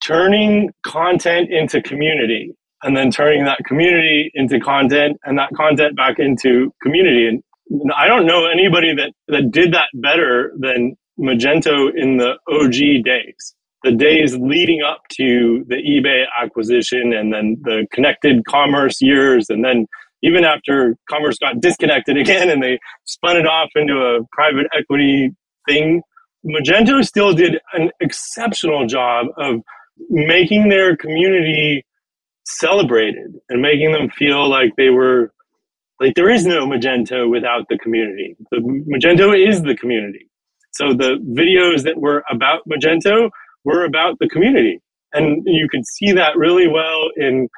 [0.03, 6.19] turning content into community and then turning that community into content and that content back
[6.19, 7.27] into community.
[7.27, 7.43] And
[7.95, 13.55] I don't know anybody that, that did that better than Magento in the OG days.
[13.85, 19.49] the days leading up to the eBay acquisition and then the connected commerce years.
[19.51, 19.87] And then
[20.23, 25.31] even after commerce got disconnected again and they spun it off into a private equity
[25.69, 26.03] thing,
[26.47, 29.57] Magento still did an exceptional job of
[30.11, 31.85] making their community
[32.47, 35.33] celebrated and making them feel like they were
[36.01, 38.37] like there is no Magento without the community.
[38.51, 40.29] The Magento is the community.
[40.79, 43.31] So the videos that were about Magento
[43.65, 44.81] were about the community.
[45.13, 47.49] And you could see that really well in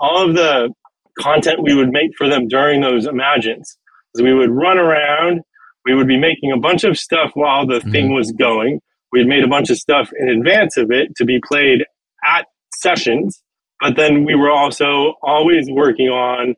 [0.00, 0.72] all of the
[1.18, 3.76] content we would make for them during those imagines.
[4.16, 5.42] So we would run around,
[5.84, 7.90] we would be making a bunch of stuff while the mm-hmm.
[7.90, 8.80] thing was going.
[9.12, 11.84] We had made a bunch of stuff in advance of it to be played
[12.26, 13.42] at sessions,
[13.78, 16.54] but then we were also always working on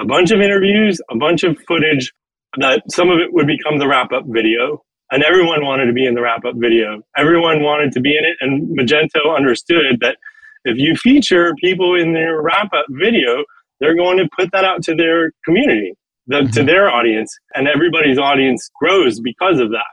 [0.00, 2.12] a bunch of interviews, a bunch of footage
[2.58, 4.82] that some of it would become the wrap up video.
[5.10, 7.02] And everyone wanted to be in the wrap up video.
[7.16, 8.36] Everyone wanted to be in it.
[8.40, 10.16] And Magento understood that
[10.64, 13.44] if you feature people in their wrap up video,
[13.78, 15.92] they're going to put that out to their community,
[16.26, 16.50] the, mm-hmm.
[16.52, 17.32] to their audience.
[17.54, 19.84] And everybody's audience grows because of that.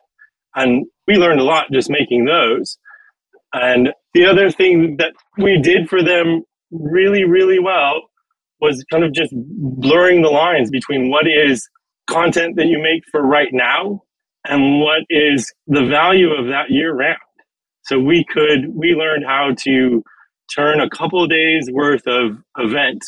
[0.56, 2.78] And we learned a lot just making those.
[3.54, 8.02] And the other thing that we did for them really, really well
[8.60, 11.68] was kind of just blurring the lines between what is
[12.10, 14.02] content that you make for right now
[14.46, 17.18] and what is the value of that year round.
[17.84, 20.04] So we could, we learned how to
[20.54, 23.04] turn a couple days worth of event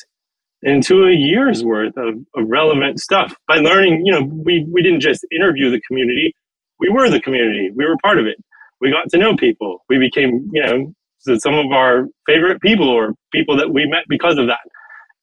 [0.62, 5.02] into a year's worth of, of relevant stuff by learning, you know, we, we didn't
[5.02, 6.34] just interview the community.
[6.80, 7.72] We were the community.
[7.76, 8.38] We were part of it.
[8.82, 9.80] We got to know people.
[9.90, 10.94] We became, you know,
[11.38, 14.60] some of our favorite people or people that we met because of that.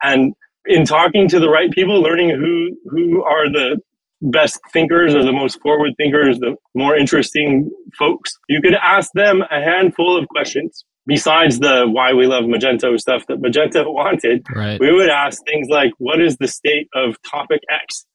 [0.03, 0.35] And
[0.67, 3.81] in talking to the right people, learning who who are the
[4.23, 9.43] best thinkers or the most forward thinkers, the more interesting folks, you could ask them
[9.51, 14.47] a handful of questions besides the why we love Magento stuff that Magento wanted.
[14.55, 14.79] Right.
[14.81, 18.07] We would ask things like, what is the state of topic X?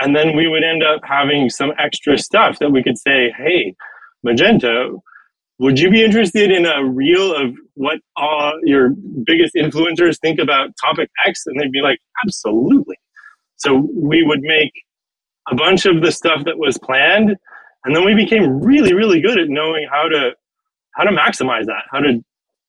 [0.00, 3.74] And then we would end up having some extra stuff that we could say, hey,
[4.26, 5.00] Magento,
[5.60, 8.90] would you be interested in a reel of what uh, your
[9.24, 11.44] biggest influencers think about topic X?
[11.46, 12.96] And they'd be like, absolutely.
[13.56, 14.72] So we would make
[15.50, 17.36] a bunch of the stuff that was planned,
[17.84, 20.30] and then we became really, really good at knowing how to
[20.94, 22.24] how to maximize that, how to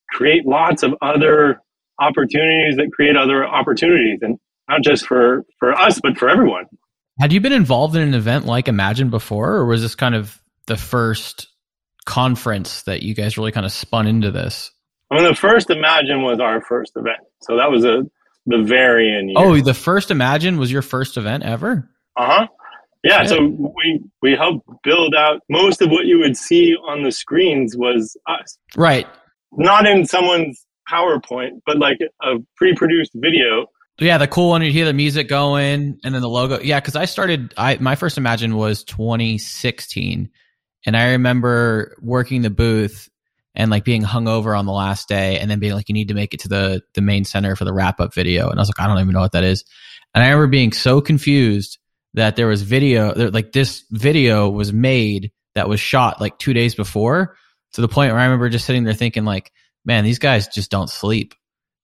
[0.09, 1.61] create lots of other
[1.99, 4.38] opportunities that create other opportunities, and
[4.69, 6.65] not just for for us, but for everyone.
[7.19, 10.41] Had you been involved in an event like Imagine before, or was this kind of
[10.67, 11.47] the first
[12.05, 14.71] conference that you guys really kind of spun into this?
[15.11, 18.03] I mean, the first Imagine was our first event, so that was a
[18.47, 19.27] the Varien.
[19.27, 19.35] Year.
[19.38, 21.89] Oh, the first Imagine was your first event ever.
[22.17, 22.47] Uh huh.
[23.06, 27.12] Yeah, so we we helped build out most of what you would see on the
[27.12, 28.58] screens was us.
[28.76, 29.06] Right.
[29.54, 33.68] Not in someone's PowerPoint, but like a pre-produced video.
[34.00, 36.60] Yeah, the cool one you hear the music going and then the logo.
[36.60, 37.54] Yeah, because I started.
[37.58, 40.32] I my first Imagine was 2016
[40.88, 43.08] and I remember working the booth
[43.54, 46.15] and like being hungover on the last day and then being like, you need to
[46.15, 48.50] make it to the, the main center for the wrap up video.
[48.50, 49.63] And I was like, I don't even know what that is.
[50.13, 51.78] And I remember being so confused
[52.15, 56.75] that there was video, like this video was made that was shot like two days
[56.75, 57.38] before
[57.73, 59.51] to the point where I remember just sitting there thinking like,
[59.86, 61.36] man, these guys just don't sleep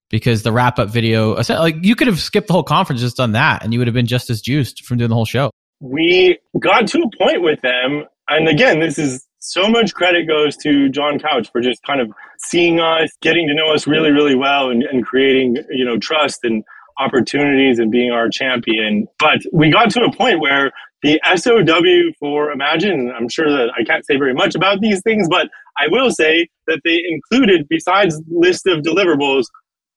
[0.09, 3.33] because the wrap up video, like you could have skipped the whole conference, just done
[3.33, 5.51] that and you would have been just as juiced from doing the whole show.
[5.79, 10.55] We got to a point with them and again, this is so much credit goes
[10.57, 14.35] to John Couch for just kind of seeing us, getting to know us really, really
[14.35, 16.63] well, and, and creating you know trust and
[16.99, 19.07] opportunities and being our champion.
[19.19, 20.71] But we got to a point where
[21.03, 25.27] the SOW for Imagine, I'm sure that I can't say very much about these things,
[25.29, 29.45] but I will say that they included, besides list of deliverables,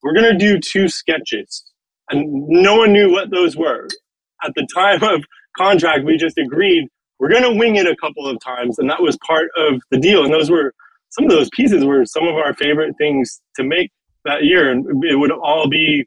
[0.01, 1.63] we're going to do two sketches.
[2.09, 3.87] And no one knew what those were.
[4.43, 5.23] At the time of
[5.57, 6.87] contract, we just agreed
[7.19, 8.77] we're going to wing it a couple of times.
[8.77, 10.23] And that was part of the deal.
[10.23, 10.73] And those were
[11.09, 13.91] some of those pieces were some of our favorite things to make
[14.25, 14.69] that year.
[14.69, 16.05] And it would all be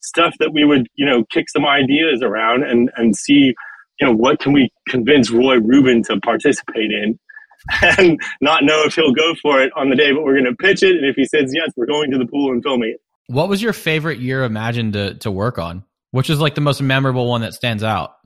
[0.00, 3.54] stuff that we would, you know, kick some ideas around and, and see,
[4.00, 7.18] you know, what can we convince Roy Rubin to participate in
[7.98, 10.54] and not know if he'll go for it on the day, but we're going to
[10.54, 10.96] pitch it.
[10.96, 13.00] And if he says yes, we're going to the pool and filming it.
[13.26, 15.84] What was your favorite year Imagine to, to work on?
[16.10, 18.16] Which is like the most memorable one that stands out?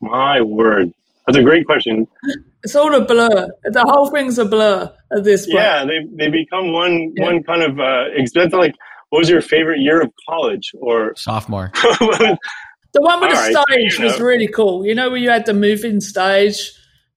[0.00, 0.92] My word.
[1.26, 2.06] That's a great question.
[2.62, 3.48] It's all a blur.
[3.64, 5.58] The whole thing's a blur at this point.
[5.58, 7.24] Yeah, they they become one yeah.
[7.24, 8.58] one kind of uh, expensive.
[8.58, 8.74] Like,
[9.10, 11.70] what was your favorite year of college or sophomore?
[11.74, 12.38] the
[12.94, 14.06] one with all the right, stage you know.
[14.06, 14.86] was really cool.
[14.86, 16.72] You know, where you had the moving stage.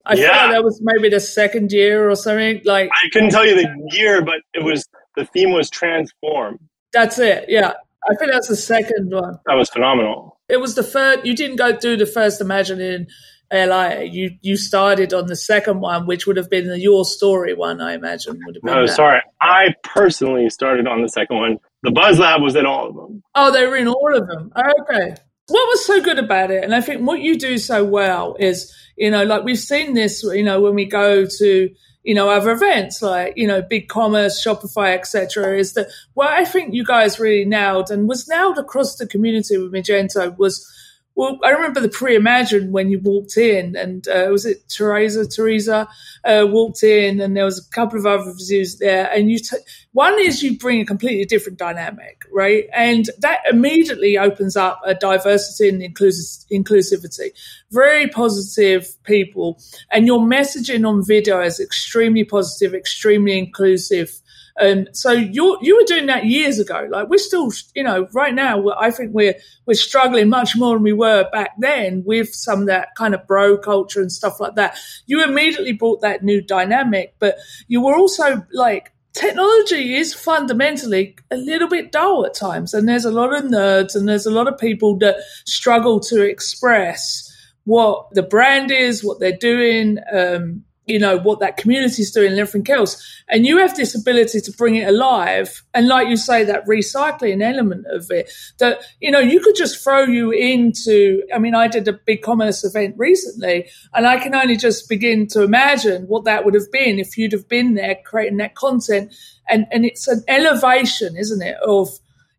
[0.05, 0.21] I yeah.
[0.21, 2.61] feel like that was maybe the second year or something.
[2.65, 6.59] Like I couldn't tell you the year, but it was the theme was transform.
[6.91, 7.45] That's it.
[7.47, 7.73] Yeah,
[8.09, 9.39] I think that's the second one.
[9.45, 10.37] That was phenomenal.
[10.49, 11.25] It was the first.
[11.25, 13.07] You didn't go do the first Imagine in
[13.51, 13.99] LA.
[14.01, 17.79] You you started on the second one, which would have been the Your Story one,
[17.79, 18.39] I imagine.
[18.45, 18.93] Would have been no, that.
[18.93, 19.21] sorry.
[19.41, 21.57] I personally started on the second one.
[21.83, 23.23] The Buzz Lab was in all of them.
[23.35, 24.51] Oh, they were in all of them.
[24.57, 25.15] Okay.
[25.47, 28.73] What was so good about it, and I think what you do so well is,
[28.95, 31.69] you know, like we've seen this, you know, when we go to
[32.03, 35.57] you know, other events like, you know, big commerce, Shopify, etc.
[35.57, 39.57] is that what I think you guys really nailed and was nailed across the community
[39.57, 40.69] with Magento was
[41.15, 45.27] well, I remember the pre-imagine when you walked in, and uh, was it Teresa?
[45.27, 45.87] Teresa
[46.23, 49.11] uh, walked in, and there was a couple of other reviews there.
[49.11, 49.57] And you, t-
[49.91, 52.65] one is you bring a completely different dynamic, right?
[52.73, 57.29] And that immediately opens up a diversity and inclus- inclusivity.
[57.69, 64.19] Very positive people, and your messaging on video is extremely positive, extremely inclusive
[64.59, 66.87] um, so you you were doing that years ago.
[66.89, 69.35] Like we're still, you know, right now I think we're
[69.65, 73.25] we're struggling much more than we were back then with some of that kind of
[73.25, 74.77] bro culture and stuff like that.
[75.07, 77.37] You immediately brought that new dynamic, but
[77.67, 83.05] you were also like technology is fundamentally a little bit dull at times, and there's
[83.05, 87.29] a lot of nerds and there's a lot of people that struggle to express
[87.65, 89.97] what the brand is, what they're doing.
[90.11, 93.01] Um, you know, what that community is doing and everything else.
[93.29, 95.63] And you have this ability to bring it alive.
[95.73, 99.81] And like you say, that recycling element of it, that, you know, you could just
[99.81, 104.35] throw you into, I mean, I did a big commerce event recently and I can
[104.35, 107.97] only just begin to imagine what that would have been if you'd have been there
[108.03, 109.15] creating that content.
[109.47, 111.89] And, and it's an elevation, isn't it, of,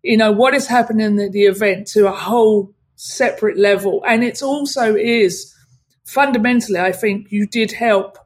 [0.02, 4.04] you know, what is happening at the event to a whole separate level.
[4.07, 5.54] And it also is
[6.04, 8.18] fundamentally, I think you did help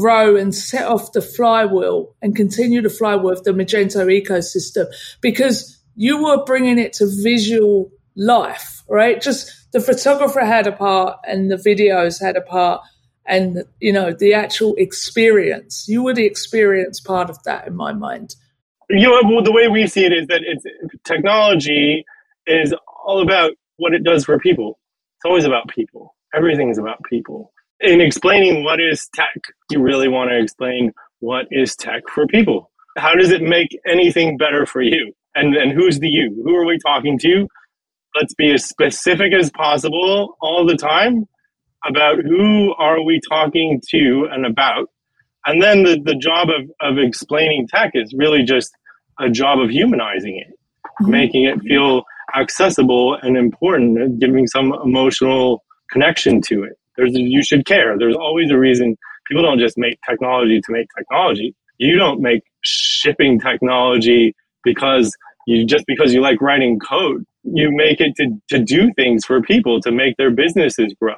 [0.00, 4.86] grow and set off the flywheel and continue the flywheel of the Magento ecosystem
[5.20, 9.20] because you were bringing it to visual life, right?
[9.20, 12.82] Just the photographer had a part and the videos had a part
[13.26, 15.86] and, you know, the actual experience.
[15.88, 18.36] You were the experience part of that in my mind.
[18.88, 20.64] You know, well, the way we see it is that it's
[21.04, 22.04] technology
[22.46, 22.72] is
[23.04, 24.78] all about what it does for people.
[25.18, 26.14] It's always about people.
[26.34, 31.46] Everything is about people in explaining what is tech, you really want to explain what
[31.50, 32.70] is tech for people.
[32.96, 35.12] How does it make anything better for you?
[35.34, 36.42] And and who's the you?
[36.44, 37.46] Who are we talking to?
[38.14, 41.26] Let's be as specific as possible all the time
[41.86, 44.88] about who are we talking to and about.
[45.44, 48.72] And then the, the job of, of explaining tech is really just
[49.20, 50.58] a job of humanizing it,
[51.02, 51.10] mm-hmm.
[51.10, 52.02] making it feel
[52.34, 56.78] accessible and important, and giving some emotional connection to it.
[56.96, 57.98] There's a, you should care.
[57.98, 58.96] There's always a reason.
[59.28, 61.54] People don't just make technology to make technology.
[61.78, 65.14] You don't make shipping technology because
[65.46, 67.24] you just because you like writing code.
[67.44, 71.14] You make it to, to do things for people to make their businesses grow.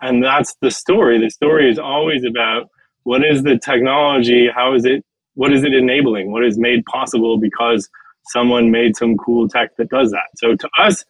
[0.00, 1.18] And that's the story.
[1.18, 2.68] The story is always about
[3.04, 4.48] what is the technology?
[4.54, 5.04] How is it?
[5.34, 6.30] What is it enabling?
[6.32, 7.88] What is made possible because
[8.28, 10.28] someone made some cool tech that does that?
[10.36, 11.04] So to us,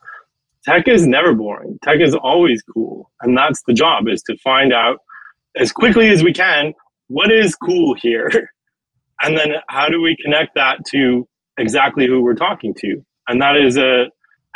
[0.64, 1.78] tech is never boring.
[1.82, 3.10] Tech is always cool.
[3.20, 4.98] And that's the job is to find out
[5.56, 6.74] as quickly as we can
[7.08, 8.50] what is cool here.
[9.22, 13.00] And then how do we connect that to exactly who we're talking to?
[13.28, 14.06] And that is a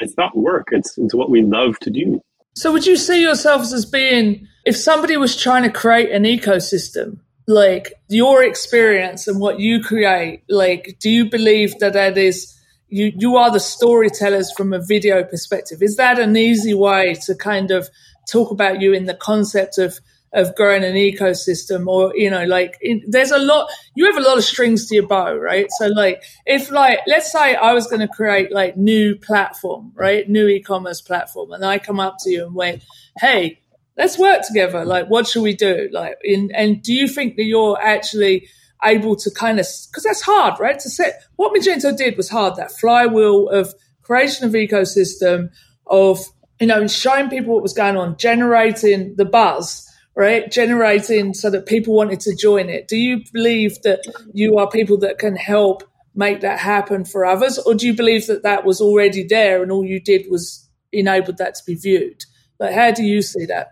[0.01, 2.21] it's not work, it's it's what we love to do.
[2.57, 7.21] So would you see yourselves as being if somebody was trying to create an ecosystem,
[7.47, 12.58] like your experience and what you create, like do you believe that that is
[12.88, 15.83] you you are the storytellers from a video perspective.
[15.83, 17.88] Is that an easy way to kind of
[18.31, 20.01] talk about you in the concept of
[20.35, 24.20] of growing an ecosystem or you know like in, there's a lot you have a
[24.20, 25.66] lot of strings to your bow right?
[25.79, 30.29] So like if like let's say i was going to create like new platform right?
[30.29, 32.83] New e-commerce platform and i come up to you and went
[33.18, 33.59] hey
[33.98, 34.85] let's work together.
[34.85, 35.90] Like what should we do?
[35.92, 38.48] Like in and do you think that you're actually
[38.85, 40.79] able to kind of because that's hard, right?
[40.79, 42.57] To set what Magento did was hard.
[42.57, 45.51] That flywheel of creation of ecosystem
[45.87, 46.20] of
[46.61, 50.51] you know showing people what was going on, generating the buzz, right?
[50.51, 52.89] Generating so that people wanted to join it.
[52.89, 54.01] Do you believe that
[54.33, 55.83] you are people that can help
[56.14, 59.70] make that happen for others, or do you believe that that was already there and
[59.70, 62.24] all you did was enabled that to be viewed?
[62.59, 63.68] But how do you see that?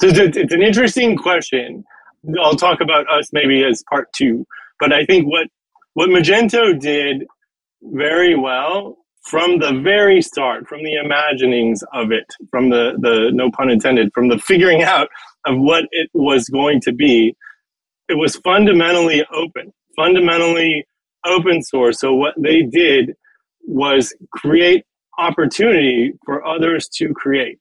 [0.00, 1.84] So it's an interesting question
[2.40, 4.46] I'll talk about us maybe as part two.
[4.80, 5.48] But I think what
[5.94, 7.26] what Magento did
[7.82, 13.50] very well from the very start, from the imaginings of it, from the the no
[13.50, 15.08] pun intended, from the figuring out
[15.46, 17.34] of what it was going to be,
[18.08, 20.86] it was fundamentally open, fundamentally
[21.26, 22.00] open source.
[22.00, 23.14] So what they did
[23.66, 24.84] was create
[25.18, 27.60] opportunity for others to create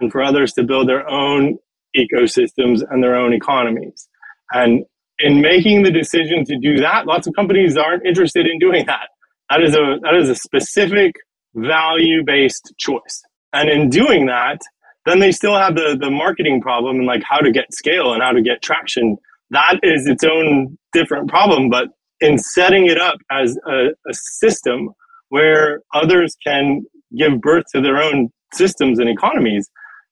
[0.00, 1.58] and for others to build their own
[1.96, 4.08] ecosystems and their own economies.
[4.52, 4.84] And
[5.20, 9.08] in making the decision to do that, lots of companies aren't interested in doing that.
[9.50, 11.14] That is a that is a specific
[11.54, 13.22] value based choice.
[13.52, 14.60] And in doing that,
[15.06, 18.22] then they still have the the marketing problem and like how to get scale and
[18.22, 19.16] how to get traction.
[19.50, 21.70] That is its own different problem.
[21.70, 21.88] But
[22.20, 24.90] in setting it up as a, a system
[25.28, 26.84] where others can
[27.16, 29.68] give birth to their own systems and economies,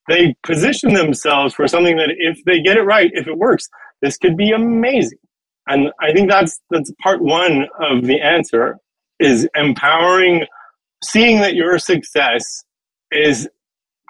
[0.07, 3.67] they position themselves for something that if they get it right, if it works,
[4.01, 5.19] this could be amazing.
[5.67, 8.77] And I think that's that's part one of the answer
[9.19, 10.45] is empowering,
[11.03, 12.43] seeing that your success
[13.11, 13.47] is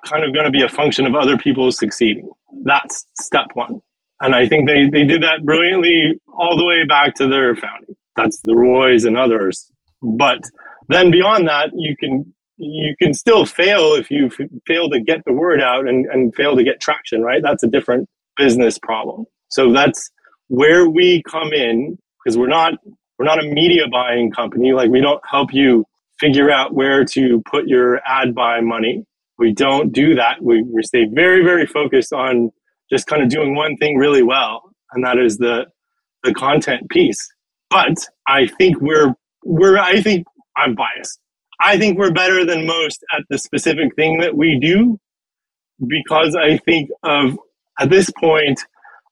[0.06, 2.30] kind of going to be a function of other people succeeding.
[2.64, 3.82] That's step one.
[4.22, 7.96] And I think they, they did that brilliantly all the way back to their founding.
[8.16, 9.70] That's the Roys and others.
[10.02, 10.40] But
[10.88, 14.30] then beyond that, you can you can still fail if you
[14.68, 17.42] fail to get the word out and, and fail to get traction, right?
[17.42, 19.26] That's a different business problem.
[19.50, 20.12] So that's
[20.48, 22.74] where we come in because we're not
[23.18, 24.74] we're not a media buying company.
[24.74, 25.86] Like we don't help you
[26.20, 29.06] figure out where to put your ad buy money.
[29.38, 30.42] We don't do that.
[30.42, 32.52] We, we stay very, very focused on
[32.92, 35.66] just kind of doing one thing really well, and that is the
[36.24, 37.28] the content piece.
[37.70, 37.96] But
[38.28, 40.26] I think we're we're I think
[40.56, 41.20] I'm biased.
[41.64, 45.00] I think we're better than most at the specific thing that we do
[45.86, 47.40] because I think of
[47.80, 48.60] at this point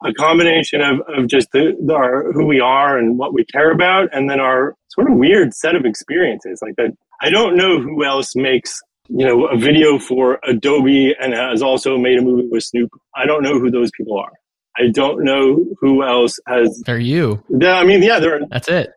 [0.04, 3.72] a combination of, of just the, the, our, who we are and what we care
[3.72, 6.60] about, and then our sort of weird set of experiences.
[6.62, 6.92] Like that,
[7.22, 11.98] I don't know who else makes you know a video for Adobe and has also
[11.98, 12.90] made a movie with Snoop.
[13.16, 14.32] I don't know who those people are.
[14.78, 16.82] I don't know who else has.
[16.86, 17.44] They're you.
[17.50, 18.42] Yeah, I mean, yeah, there.
[18.50, 18.92] That's it.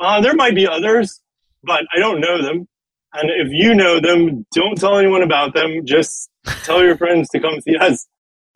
[0.00, 1.20] Uh, there might be others,
[1.62, 2.66] but I don't know them.
[3.14, 5.84] And if you know them, don't tell anyone about them.
[5.84, 6.30] Just
[6.64, 8.06] tell your friends to come see us.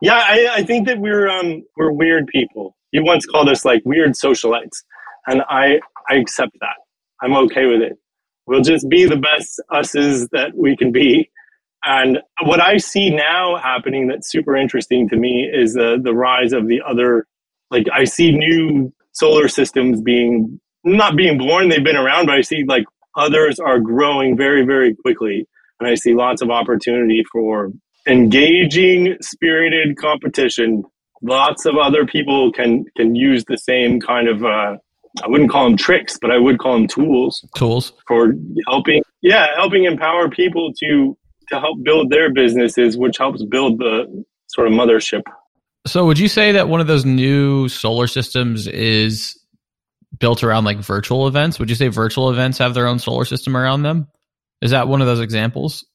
[0.01, 2.75] Yeah, I, I think that we're um, we're weird people.
[2.91, 4.83] You once called us like weird socialites,
[5.27, 5.79] and I
[6.09, 6.75] I accept that.
[7.21, 7.93] I'm okay with it.
[8.45, 11.29] We'll just be the best us's that we can be.
[11.85, 16.53] And what I see now happening that's super interesting to me is the the rise
[16.53, 17.25] of the other.
[17.71, 22.41] Like I see new solar systems being not being born; they've been around, but I
[22.41, 22.85] see like
[23.15, 25.47] others are growing very, very quickly.
[25.79, 27.71] And I see lots of opportunity for
[28.07, 30.83] engaging, spirited competition.
[31.21, 34.77] Lots of other people can can use the same kind of uh,
[35.21, 37.45] I wouldn't call them tricks, but I would call them tools.
[37.55, 38.33] Tools for
[38.67, 41.17] helping, yeah, helping empower people to
[41.49, 45.21] to help build their businesses, which helps build the sort of mothership.
[45.85, 49.37] So, would you say that one of those new solar systems is
[50.23, 51.59] built around like virtual events.
[51.59, 54.07] Would you say virtual events have their own solar system around them?
[54.61, 55.85] Is that one of those examples?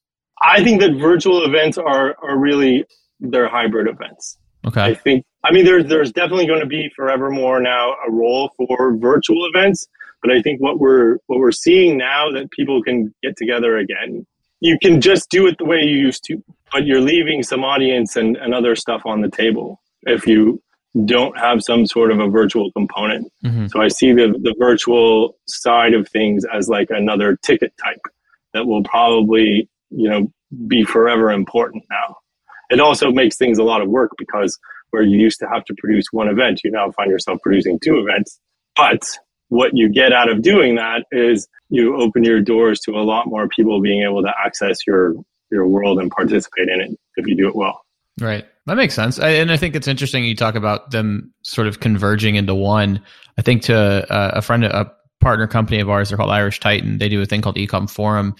[0.42, 2.84] I think that virtual events are are really
[3.20, 4.36] they're hybrid events.
[4.66, 4.82] Okay.
[4.82, 8.98] I think I mean there's there's definitely going to be forevermore now a role for
[8.98, 9.88] virtual events,
[10.20, 14.26] but I think what we're what we're seeing now that people can get together again.
[14.60, 16.36] You can just do it the way you used to,
[16.70, 20.60] but you're leaving some audience and, and other stuff on the table if you
[21.04, 23.30] don't have some sort of a virtual component.
[23.44, 23.66] Mm-hmm.
[23.68, 28.00] So I see the, the virtual side of things as like another ticket type
[28.54, 30.32] that will probably, you know,
[30.66, 32.16] be forever important now.
[32.70, 34.58] It also makes things a lot of work because
[34.90, 37.98] where you used to have to produce one event, you now find yourself producing two
[37.98, 38.40] events.
[38.74, 39.06] But
[39.48, 43.26] what you get out of doing that is you open your doors to a lot
[43.26, 45.14] more people being able to access your
[45.50, 47.82] your world and participate in it if you do it well.
[48.20, 48.44] Right.
[48.66, 49.18] That makes sense.
[49.18, 53.02] I, and I think it's interesting you talk about them sort of converging into one.
[53.38, 56.98] I think to uh, a friend, a partner company of ours, they're called Irish Titan.
[56.98, 58.34] They do a thing called Ecom Forum.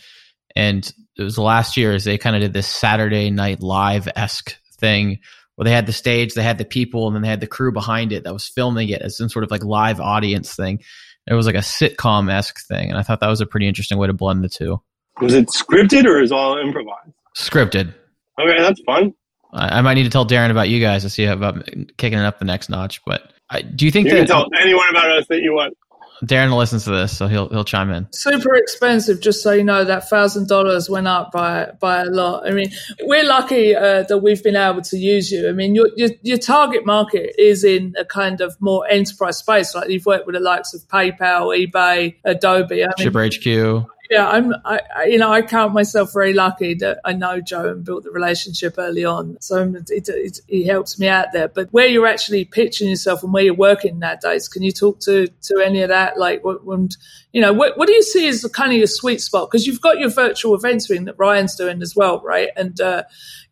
[0.54, 4.56] And it was last year as they kind of did this Saturday night live esque
[4.78, 5.18] thing
[5.56, 7.72] where they had the stage, they had the people, and then they had the crew
[7.72, 10.80] behind it that was filming it as some sort of like live audience thing.
[11.26, 12.90] It was like a sitcom esque thing.
[12.90, 14.80] And I thought that was a pretty interesting way to blend the two.
[15.20, 17.12] Was it scripted or is all improvised?
[17.36, 17.92] Scripted.
[18.40, 19.14] Okay, that's fun.
[19.52, 22.24] I, I, might need to tell Darren about you guys to see about kicking it
[22.24, 23.04] up the next notch.
[23.04, 25.76] But I, do you think you that can tell anyone about us that you want?
[26.24, 28.12] Darren listens to this, so he'll he'll chime in.
[28.12, 29.84] Super expensive, just so you know.
[29.84, 32.46] That thousand dollars went up by by a lot.
[32.46, 32.70] I mean,
[33.02, 35.48] we're lucky uh, that we've been able to use you.
[35.48, 39.74] I mean, your, your, your target market is in a kind of more enterprise space.
[39.74, 42.82] Like you've worked with the likes of PayPal, eBay, Adobe.
[42.82, 43.88] I mean, Shipper HQ.
[44.10, 47.84] Yeah, I'm, I, you know, I count myself very lucky that I know Joe and
[47.84, 49.36] built the relationship early on.
[49.40, 51.48] So it, it, it, helps me out there.
[51.48, 55.26] But where you're actually pitching yourself and where you're working nowadays, can you talk to,
[55.26, 56.18] to any of that?
[56.18, 56.88] Like, when,
[57.32, 59.50] you know, what, what do you see as the kind of your sweet spot?
[59.50, 62.48] Because you've got your virtual events thing that Ryan's doing as well, right?
[62.56, 63.02] And uh,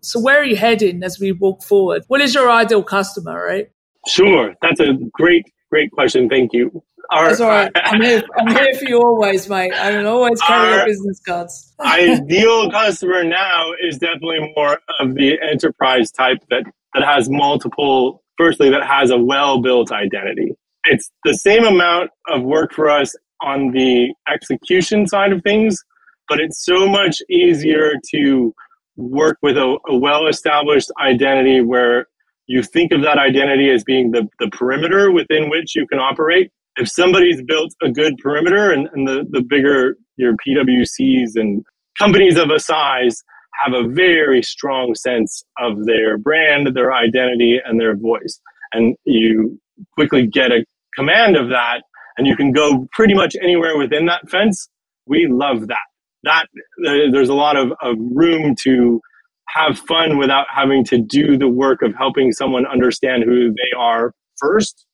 [0.00, 2.04] so where are you heading as we walk forward?
[2.08, 3.70] What is your ideal customer, right?
[4.06, 4.54] Sure.
[4.62, 6.30] That's a great, great question.
[6.30, 6.82] Thank you.
[7.10, 7.72] Our, That's all right.
[7.76, 9.72] I'm here, I'm here for you always, mate.
[9.72, 11.74] I will always carry your business cards.
[11.80, 18.70] ideal customer now is definitely more of the enterprise type that, that has multiple, firstly,
[18.70, 20.52] that has a well built identity.
[20.84, 25.82] It's the same amount of work for us on the execution side of things,
[26.28, 28.54] but it's so much easier to
[28.96, 32.06] work with a, a well established identity where
[32.46, 36.50] you think of that identity as being the, the perimeter within which you can operate
[36.76, 41.64] if somebody's built a good perimeter and, and the, the bigger your PWCs and
[41.98, 43.22] companies of a size
[43.64, 48.40] have a very strong sense of their brand, their identity, and their voice.
[48.72, 49.58] And you
[49.94, 50.64] quickly get a
[50.94, 51.82] command of that,
[52.18, 54.68] and you can go pretty much anywhere within that fence.
[55.06, 55.78] We love that.
[56.24, 56.46] That
[56.86, 59.00] uh, there's a lot of, of room to
[59.48, 64.12] have fun without having to do the work of helping someone understand who they are
[64.38, 64.86] first.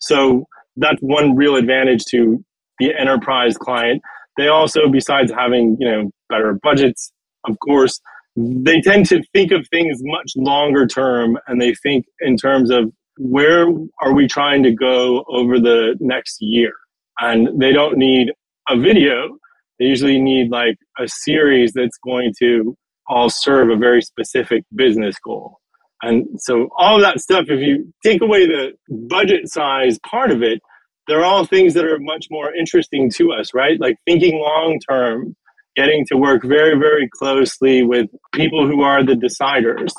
[0.00, 0.46] So
[0.76, 2.44] that's one real advantage to
[2.78, 4.02] the enterprise client.
[4.36, 7.12] They also, besides having you know better budgets,
[7.46, 8.00] of course,
[8.36, 12.92] they tend to think of things much longer term, and they think in terms of
[13.18, 13.66] where
[14.00, 16.72] are we trying to go over the next year,
[17.20, 18.32] and they don't need
[18.68, 19.36] a video.
[19.78, 25.16] They usually need like a series that's going to all serve a very specific business
[25.24, 25.59] goal.
[26.02, 30.42] And so all of that stuff, if you take away the budget size part of
[30.42, 30.60] it,
[31.06, 33.80] they're all things that are much more interesting to us, right?
[33.80, 35.36] Like thinking long term,
[35.76, 39.92] getting to work very, very closely with people who are the deciders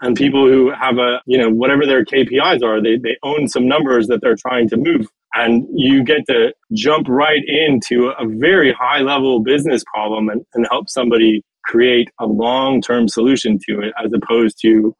[0.00, 3.66] and people who have a, you know, whatever their KPIs are, they, they own some
[3.66, 5.08] numbers that they're trying to move.
[5.34, 10.66] And you get to jump right into a very high level business problem and, and
[10.70, 14.94] help somebody create a long term solution to it as opposed to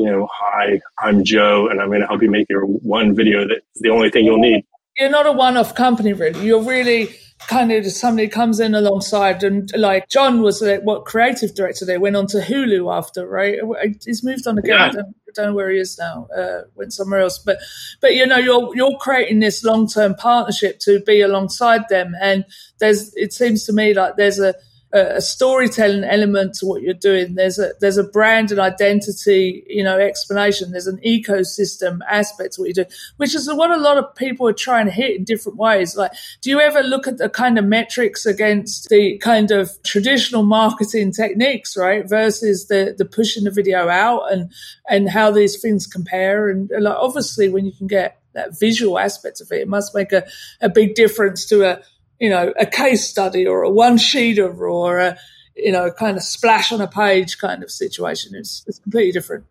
[0.00, 3.46] you know, hi, I'm Joe, and I'm going to help you make your one video
[3.46, 4.64] that's the only thing you'll need.
[4.96, 6.44] You're not a one-off company, really.
[6.44, 7.10] You're really
[7.48, 11.84] kind of somebody comes in alongside, and like John was the, what creative director.
[11.84, 13.58] They went on to Hulu after, right?
[14.04, 14.76] He's moved on again.
[14.76, 14.86] Yeah.
[14.86, 16.28] I, don't, I, don't, know where he is now.
[16.36, 17.58] Uh, went somewhere else, but
[18.00, 22.44] but you know, you're you're creating this long-term partnership to be alongside them, and
[22.78, 24.54] there's it seems to me like there's a
[24.92, 27.36] a storytelling element to what you're doing.
[27.36, 30.72] There's a there's a brand and identity, you know, explanation.
[30.72, 32.84] There's an ecosystem aspect to what you do,
[33.16, 35.96] which is what a lot of people are trying to hit in different ways.
[35.96, 40.42] Like, do you ever look at the kind of metrics against the kind of traditional
[40.42, 44.50] marketing techniques, right, versus the the pushing the video out and
[44.88, 46.48] and how these things compare?
[46.48, 50.12] And like, obviously, when you can get that visual aspect of it, it must make
[50.12, 50.26] a,
[50.60, 51.80] a big difference to a
[52.20, 55.18] you know, a case study or a one sheeter or a,
[55.56, 58.34] you know, kind of splash on a page kind of situation.
[58.34, 59.46] It's, it's completely different.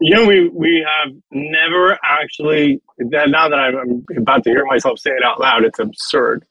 [0.00, 5.10] You know, we, we have never actually, now that I'm about to hear myself say
[5.10, 6.44] it out loud, it's absurd,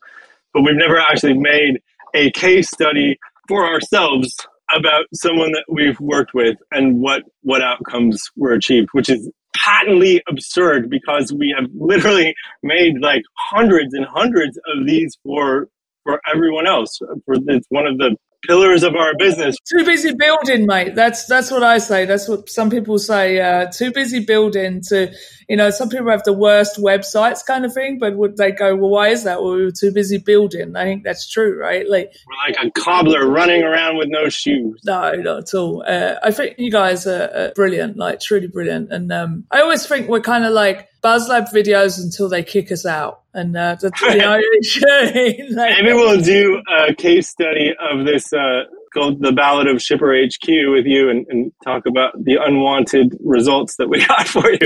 [0.53, 1.81] but we've never actually made
[2.13, 4.37] a case study for ourselves
[4.73, 10.21] about someone that we've worked with and what, what outcomes were achieved, which is patently
[10.27, 12.33] absurd because we have literally
[12.63, 15.67] made like hundreds and hundreds of these for
[16.03, 16.97] for everyone else.
[17.25, 18.15] For it's one of the
[18.47, 19.57] pillars of our business.
[19.69, 20.95] Too busy building, mate.
[20.95, 22.05] That's that's what I say.
[22.05, 23.39] That's what some people say.
[23.39, 25.13] Uh, too busy building to,
[25.47, 28.75] you know, some people have the worst websites kind of thing, but would they go,
[28.75, 29.41] well, why is that?
[29.41, 30.75] Well, we were too busy building.
[30.75, 31.87] I think that's true, right?
[31.89, 34.79] Like we're like a cobbler running around with no shoes.
[34.85, 35.83] No, not at all.
[35.87, 38.91] Uh, I think you guys are, are, brilliant, like truly brilliant.
[38.91, 42.85] And um, I always think we're kind of like BuzzLab videos until they kick us
[42.85, 43.21] out.
[43.33, 48.63] And uh, that's the know, like, maybe we'll do a case study of this uh,
[48.93, 53.77] called the Ballad of Shipper HQ with you and, and talk about the unwanted results
[53.77, 54.59] that we got for you.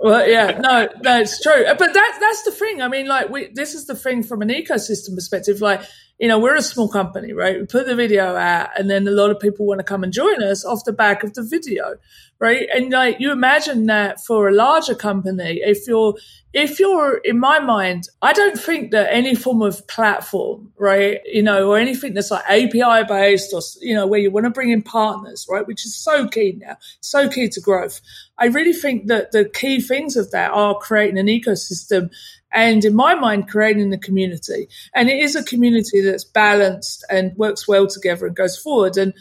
[0.00, 1.64] Well, yeah, no, no, true.
[1.66, 2.80] But that that's the thing.
[2.82, 5.60] I mean, like, we this is the thing from an ecosystem perspective.
[5.60, 5.82] Like,
[6.18, 7.60] you know, we're a small company, right?
[7.60, 10.12] We put the video out, and then a lot of people want to come and
[10.12, 11.96] join us off the back of the video,
[12.40, 12.68] right?
[12.74, 16.14] And like, you imagine that for a larger company, if you're
[16.54, 21.42] if you're in my mind, I don't think that any form of platform, right, you
[21.42, 24.70] know, or anything that's like API based or, you know, where you want to bring
[24.70, 28.00] in partners, right, which is so key now, so key to growth.
[28.38, 32.10] I really think that the key things of that are creating an ecosystem
[32.52, 34.68] and in my mind, creating the community.
[34.94, 38.96] And it is a community that's balanced and works well together and goes forward.
[38.96, 39.12] And,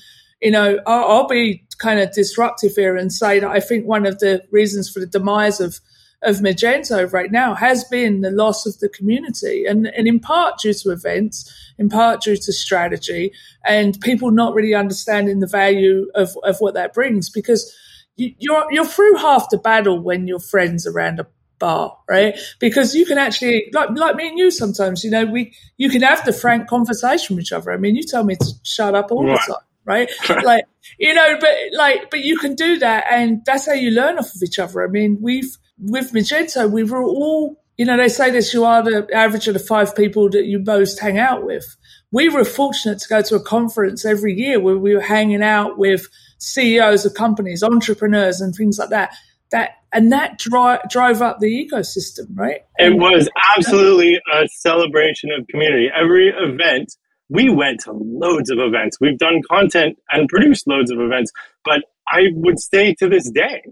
[0.42, 4.06] you know, I'll, I'll be kind of disruptive here and say that I think one
[4.06, 5.80] of the reasons for the demise of
[6.24, 10.60] of Magento right now has been the loss of the community, and, and in part
[10.60, 13.32] due to events, in part due to strategy,
[13.64, 17.30] and people not really understanding the value of, of what that brings.
[17.30, 17.72] Because
[18.16, 21.28] you, you're you're through half the battle when your friends are around a
[21.60, 22.38] bar, right?
[22.60, 26.02] Because you can actually, like, like me and you sometimes, you know, we, you can
[26.02, 27.72] have the frank conversation with each other.
[27.72, 29.40] I mean, you tell me to shut up all right.
[29.48, 30.44] the time, right?
[30.44, 30.66] like,
[31.00, 33.06] you know, but like, but you can do that.
[33.10, 34.84] And that's how you learn off of each other.
[34.84, 38.84] I mean, we've, with Magento, we were all, you know, they say this, you are
[38.84, 41.76] the average of the five people that you most hang out with.
[42.12, 45.78] We were fortunate to go to a conference every year where we were hanging out
[45.78, 46.08] with
[46.40, 49.14] CEOs of companies, entrepreneurs and things like that
[49.52, 52.62] that and that dri- drove up the ecosystem, right?
[52.78, 53.28] It was
[53.58, 55.90] absolutely a celebration of community.
[55.92, 56.94] Every event,
[57.30, 59.00] we went to loads of events.
[59.02, 61.32] We've done content and produced loads of events,
[61.66, 63.64] but I would say to this day,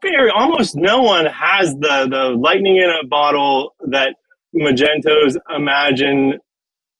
[0.00, 4.14] very almost no one has the the lightning in a bottle that
[4.56, 6.38] Magento's Imagine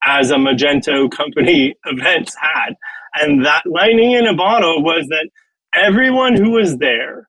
[0.05, 2.75] as a Magento company events had.
[3.15, 5.31] And that lightning in a bottle was that
[5.75, 7.29] everyone who was there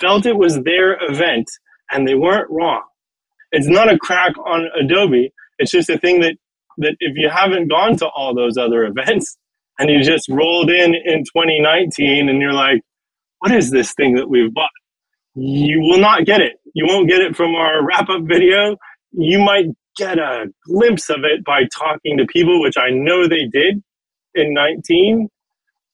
[0.00, 1.48] felt it was their event
[1.90, 2.82] and they weren't wrong.
[3.52, 5.32] It's not a crack on Adobe.
[5.58, 6.36] It's just a thing that,
[6.78, 9.36] that if you haven't gone to all those other events
[9.78, 12.82] and you just rolled in in 2019 and you're like,
[13.40, 14.70] what is this thing that we've bought?
[15.34, 16.54] You will not get it.
[16.74, 18.76] You won't get it from our wrap up video.
[19.12, 19.66] You might
[19.96, 23.82] get a glimpse of it by talking to people, which I know they did
[24.34, 25.28] in 19,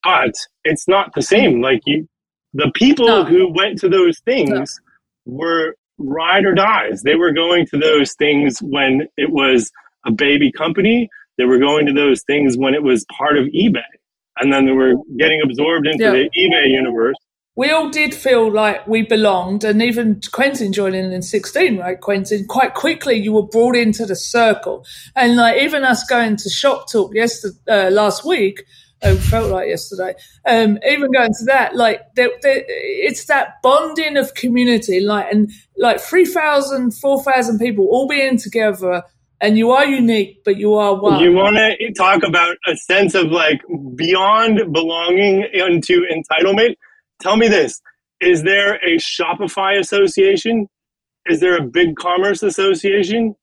[0.03, 0.33] but
[0.65, 1.61] it's not the same.
[1.61, 2.09] Like you,
[2.55, 3.25] the people no.
[3.25, 4.81] who went to those things
[5.27, 5.35] no.
[5.35, 7.03] were ride or dies.
[7.03, 9.71] They were going to those things when it was
[10.05, 11.09] a baby company.
[11.39, 13.83] They were going to those things when it was part of eBay.
[14.39, 16.11] And then they were getting absorbed into yeah.
[16.11, 17.17] the eBay universe.
[17.55, 22.01] We all did feel like we belonged, and even Quentin joining in 16, right?
[22.01, 24.87] Quentin, quite quickly you were brought into the circle.
[25.15, 28.65] And like even us going to Shop Talk yesterday, uh, last week,
[29.03, 30.15] it felt like yesterday.
[30.47, 36.93] Um, even going to that, like it's that bonding of community, like and like 3,000,
[36.93, 39.03] 4,000 people all being together,
[39.41, 41.21] and you are unique, but you are one.
[41.21, 43.61] You want to talk about a sense of like
[43.97, 46.77] beyond belonging into entitlement?
[47.21, 47.81] Tell me this:
[48.21, 50.69] Is there a Shopify association?
[51.27, 53.35] Is there a Big Commerce association?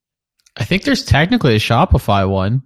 [0.58, 2.64] I think there's technically a Shopify one.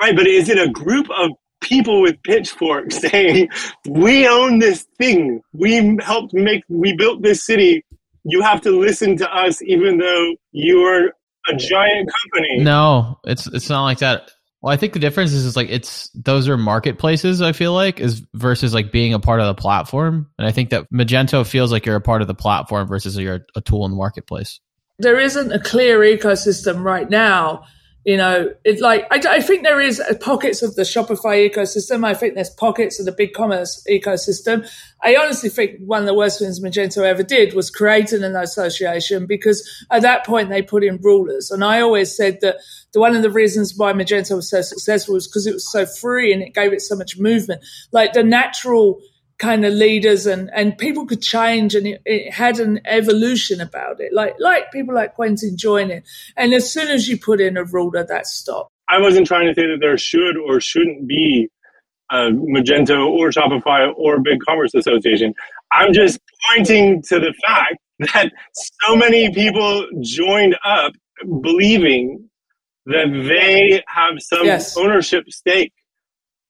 [0.00, 1.30] Right, but is it a group of
[1.64, 3.48] people with pitchforks saying,
[3.88, 5.40] "We own this thing.
[5.52, 6.62] We helped make.
[6.68, 7.84] We built this city.
[8.24, 11.12] You have to listen to us, even though you are
[11.48, 14.30] a giant company." No, it's it's not like that.
[14.62, 17.42] Well, I think the difference is, is like it's those are marketplaces.
[17.42, 20.70] I feel like is versus like being a part of the platform, and I think
[20.70, 23.90] that Magento feels like you're a part of the platform versus you're a tool in
[23.90, 24.60] the marketplace.
[24.98, 27.64] There isn't a clear ecosystem right now
[28.04, 32.04] you know, it's like I, I, think there is pockets of the Shopify ecosystem.
[32.04, 34.70] I think there's pockets of the big commerce ecosystem.
[35.02, 39.24] I honestly think one of the worst things Magento ever did was creating an association
[39.24, 41.50] because at that point they put in rulers.
[41.50, 42.56] And I always said that
[42.92, 45.86] the one of the reasons why Magento was so successful was because it was so
[45.86, 47.64] free and it gave it so much movement.
[47.90, 49.00] Like the natural
[49.38, 54.00] kind of leaders and, and people could change and it, it, had an evolution about
[54.00, 56.02] it, like like people like Quentin joining.
[56.36, 58.70] And as soon as you put in a ruler, that stopped.
[58.88, 61.48] I wasn't trying to say that there should or shouldn't be
[62.10, 65.34] a Magento or Shopify or Big Commerce Association.
[65.72, 67.78] I'm just pointing to the fact
[68.12, 70.92] that so many people joined up
[71.40, 72.28] believing
[72.86, 74.76] that they have some yes.
[74.76, 75.72] ownership stake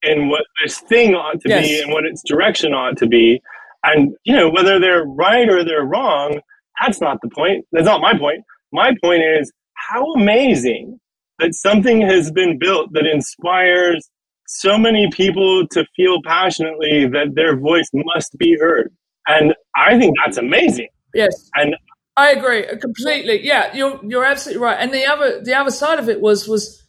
[0.04, 1.66] in what this thing ought to yes.
[1.66, 3.40] be and what its direction ought to be.
[3.84, 6.40] And, you know, whether they're right or they're wrong,
[6.80, 7.66] that's not the point.
[7.72, 8.44] That's not my point.
[8.72, 10.98] My point is how amazing
[11.38, 14.08] that something has been built that inspires
[14.46, 18.92] so many people to feel passionately that their voice must be heard.
[19.26, 20.88] And I think that's amazing.
[21.14, 21.50] Yes.
[21.54, 21.76] And
[22.16, 23.44] I agree completely.
[23.44, 24.76] Yeah, you're you're absolutely right.
[24.78, 26.83] And the other the other side of it was was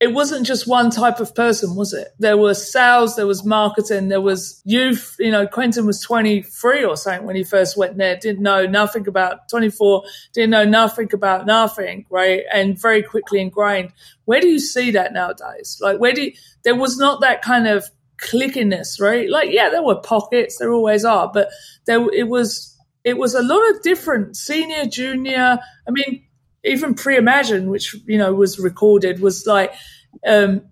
[0.00, 2.08] it wasn't just one type of person, was it?
[2.18, 5.14] There was sales, there was marketing, there was youth.
[5.18, 9.06] You know, Quentin was 23 or something when he first went there, didn't know nothing
[9.06, 12.44] about 24, didn't know nothing about nothing, right?
[12.50, 13.92] And very quickly ingrained.
[14.24, 15.78] Where do you see that nowadays?
[15.82, 16.32] Like, where do you,
[16.64, 17.84] there was not that kind of
[18.22, 19.28] clickiness, right?
[19.28, 21.50] Like, yeah, there were pockets, there always are, but
[21.84, 22.74] there, it was,
[23.04, 25.58] it was a lot of different senior, junior.
[25.86, 26.24] I mean,
[26.64, 29.72] even pre-imagine, which you know was recorded, was like
[30.26, 30.62] um,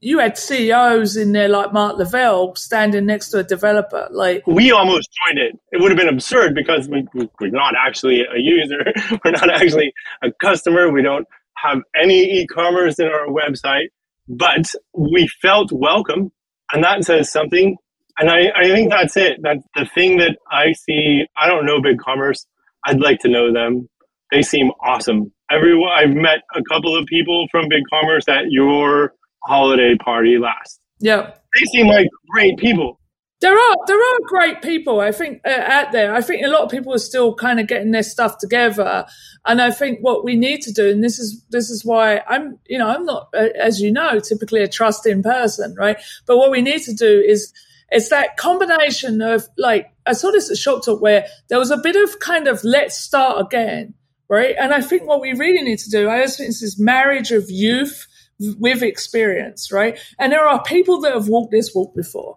[0.00, 4.08] you had CEOs in there like Mark Lavelle standing next to a developer.
[4.10, 5.58] Like we almost joined it.
[5.72, 8.84] It would have been absurd because we, we're not actually a user.
[9.24, 9.92] We're not actually
[10.22, 10.90] a customer.
[10.90, 11.26] We don't
[11.56, 13.88] have any e-commerce in our website,
[14.28, 16.32] but we felt welcome,
[16.72, 17.76] and that says something.
[18.18, 19.40] And I, I think that's it.
[19.42, 21.24] That's the thing that I see.
[21.36, 22.46] I don't know big commerce
[22.84, 23.88] I'd like to know them.
[24.30, 25.32] They seem awesome.
[25.50, 29.14] Everyone, I've met a couple of people from Big Commerce at your
[29.44, 30.80] holiday party last.
[31.00, 31.32] Yeah.
[31.54, 32.98] They seem like great people.
[33.40, 36.14] There are there are great people I think uh, out there.
[36.14, 39.04] I think a lot of people are still kind of getting their stuff together,
[39.44, 42.58] and I think what we need to do, and this is this is why I'm
[42.66, 45.98] you know I'm not uh, as you know typically a trusting person, right?
[46.26, 47.52] But what we need to do is
[47.90, 51.76] it's that combination of like I saw this at Shop Talk where there was a
[51.76, 53.92] bit of kind of let's start again,
[54.28, 54.54] right?
[54.58, 57.30] And I think what we really need to do, I just think it's this marriage
[57.30, 58.06] of youth
[58.38, 59.98] with experience, right?
[60.18, 62.36] And there are people that have walked this walk before,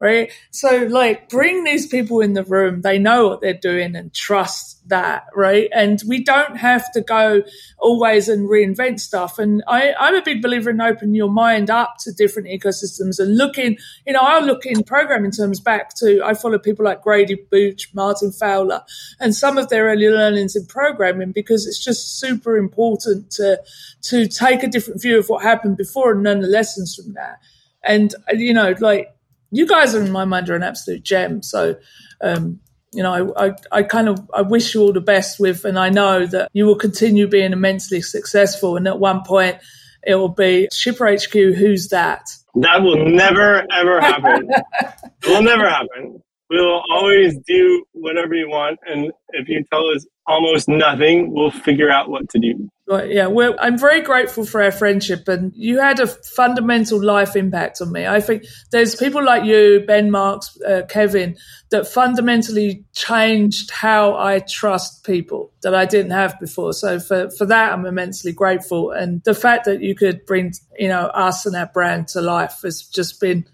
[0.00, 0.30] right?
[0.50, 2.82] So like bring these people in the room.
[2.82, 5.68] They know what they're doing and trust that, right?
[5.72, 7.42] And we don't have to go
[7.78, 9.38] always and reinvent stuff.
[9.38, 13.36] And I, I'm a big believer in opening your mind up to different ecosystems and
[13.36, 17.36] looking, you know, I look in programming terms back to, I follow people like Grady
[17.50, 18.82] Booch, Martin Fowler,
[19.18, 23.60] and some of their early learnings in programming because it's just super important to,
[24.02, 27.38] to take a different view of what happened before and learn the lessons from that.
[27.82, 29.15] And, you know, like,
[29.50, 31.42] you guys are in my mind are an absolute gem.
[31.42, 31.76] So,
[32.20, 32.60] um,
[32.92, 35.78] you know, I, I, I, kind of I wish you all the best with, and
[35.78, 38.76] I know that you will continue being immensely successful.
[38.76, 39.58] And at one point,
[40.02, 41.32] it will be Shipper HQ.
[41.32, 42.22] Who's that?
[42.54, 44.48] That will never ever happen.
[44.80, 46.22] it will never happen.
[46.48, 51.50] We will always do whatever you want, and if you tell us almost nothing, we'll
[51.50, 52.70] figure out what to do.
[52.88, 53.28] Well, yeah,
[53.58, 58.06] I'm very grateful for our friendship, and you had a fundamental life impact on me.
[58.06, 61.36] I think there's people like you, Ben Marks, uh, Kevin,
[61.70, 66.72] that fundamentally changed how I trust people that I didn't have before.
[66.74, 68.92] So for, for that, I'm immensely grateful.
[68.92, 72.60] And the fact that you could bring, you know, us and our brand to life
[72.62, 73.46] has just been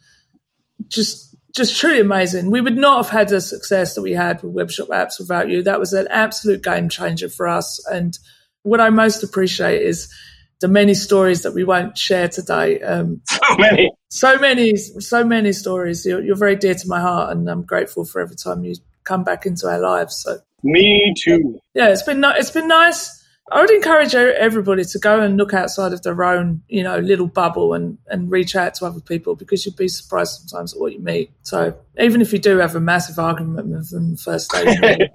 [0.89, 2.51] just just truly amazing.
[2.51, 5.63] We would not have had the success that we had with Webshop Apps without you.
[5.63, 7.83] That was an absolute game changer for us.
[7.91, 8.19] And
[8.63, 10.13] what I most appreciate is
[10.61, 12.81] the many stories that we won't share today.
[12.81, 16.07] Um, so many, so many, so many stories.
[16.07, 19.25] You're, you're, very dear to my heart, and I'm grateful for every time you come
[19.25, 20.23] back into our lives.
[20.23, 21.61] So me too.
[21.75, 23.19] Yeah, it's been it's been nice.
[23.51, 27.27] I would encourage everybody to go and look outside of their own, you know, little
[27.27, 30.93] bubble and, and reach out to other people because you'd be surprised sometimes at what
[30.93, 31.33] you meet.
[31.43, 35.11] So even if you do have a massive argument with them the first day,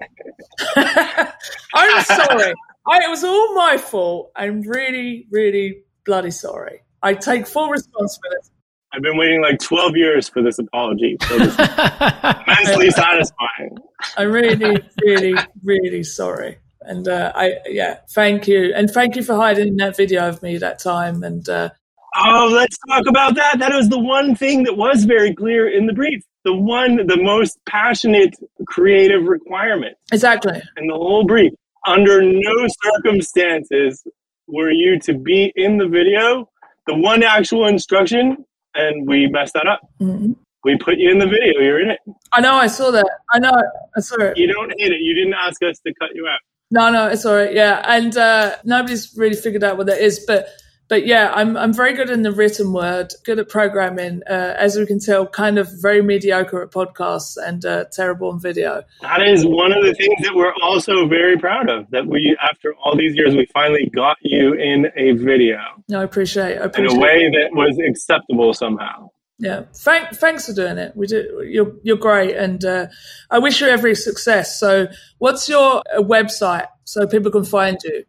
[1.74, 2.54] I'm sorry.
[2.88, 4.32] I, it was all my fault.
[4.34, 6.80] I'm really, really bloody sorry.
[7.02, 8.48] I take full responsibility.
[8.92, 11.18] I've been waiting like 12 years for this apology.
[11.28, 13.76] So this immensely satisfying.
[14.16, 16.58] I'm really, really, really sorry.
[16.80, 18.72] And uh, I, yeah, thank you.
[18.74, 21.22] And thank you for hiding that video of me that time.
[21.22, 21.68] And uh,
[22.16, 23.58] oh, let's talk about that.
[23.58, 26.24] That was the one thing that was very clear in the brief.
[26.44, 28.34] The one, the most passionate
[28.66, 29.98] creative requirement.
[30.10, 30.62] Exactly.
[30.78, 31.52] In the whole brief
[31.88, 34.04] under no circumstances
[34.46, 36.48] were you to be in the video.
[36.86, 39.80] The one actual instruction, and we messed that up.
[40.00, 40.32] Mm-hmm.
[40.64, 41.60] We put you in the video.
[41.60, 42.00] You're in it.
[42.32, 42.54] I know.
[42.54, 43.08] I saw that.
[43.32, 43.52] I know.
[43.96, 44.38] I saw it.
[44.38, 45.00] You don't hate it.
[45.00, 46.40] You didn't ask us to cut you out.
[46.70, 47.54] No, no, it's all right.
[47.54, 50.48] Yeah, and uh, nobody's really figured out what that is, but
[50.88, 54.22] but yeah, I'm I'm very good in the written word, good at programming.
[54.28, 58.40] Uh, as we can tell, kind of very mediocre at podcasts and uh, terrible on
[58.40, 58.82] video.
[59.02, 61.90] That is one of the things that we're also very proud of.
[61.90, 65.58] That we, after all these years, we finally got you in a video.
[65.88, 66.58] No, I appreciate.
[66.58, 69.10] I appreciate in a way that was acceptable somehow.
[69.40, 70.96] Yeah, Thank, thanks for doing it.
[70.96, 71.44] We do.
[71.46, 72.86] You're you're great, and uh,
[73.30, 74.58] I wish you every success.
[74.58, 78.04] So, what's your uh, website so people can find you?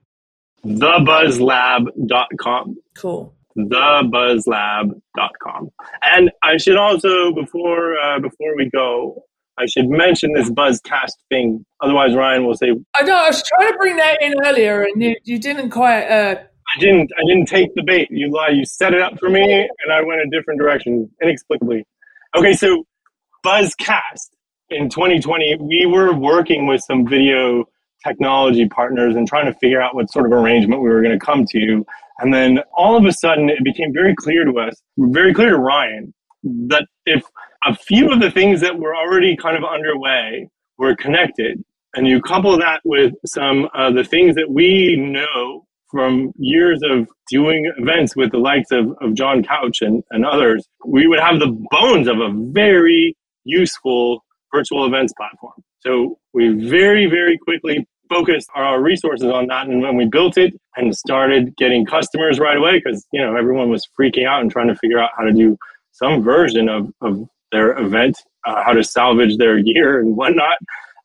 [0.65, 2.77] thebuzzlab.com.
[2.97, 3.33] Cool.
[3.57, 5.69] Thebuzzlab.com.
[6.03, 9.25] And I should also, before uh, before we go,
[9.57, 11.65] I should mention this Buzzcast thing.
[11.81, 12.73] Otherwise, Ryan will say.
[12.95, 13.15] I know.
[13.15, 16.03] I was trying to bring that in earlier, and you, you didn't quite.
[16.03, 16.35] Uh...
[16.75, 17.11] I didn't.
[17.17, 18.07] I didn't take the bait.
[18.11, 18.49] You lie.
[18.49, 21.85] You set it up for me, and I went a different direction inexplicably.
[22.37, 22.85] Okay, so
[23.45, 24.29] Buzzcast
[24.69, 27.65] in 2020, we were working with some video
[28.05, 31.25] technology partners and trying to figure out what sort of arrangement we were going to
[31.25, 31.85] come to.
[32.19, 35.57] And then all of a sudden, it became very clear to us, very clear to
[35.57, 37.23] Ryan, that if
[37.65, 40.47] a few of the things that were already kind of underway
[40.77, 41.63] were connected,
[41.95, 47.07] and you couple that with some of the things that we know from years of
[47.31, 51.39] doing events with the likes of, of John Couch and, and others, we would have
[51.39, 54.23] the bones of a very useful
[54.53, 55.63] virtual events platform.
[55.79, 59.67] So we very, very quickly focused our resources on that.
[59.67, 63.69] And when we built it and started getting customers right away, because you know everyone
[63.69, 65.57] was freaking out and trying to figure out how to do
[65.91, 70.57] some version of, of their event, uh, how to salvage their gear and whatnot.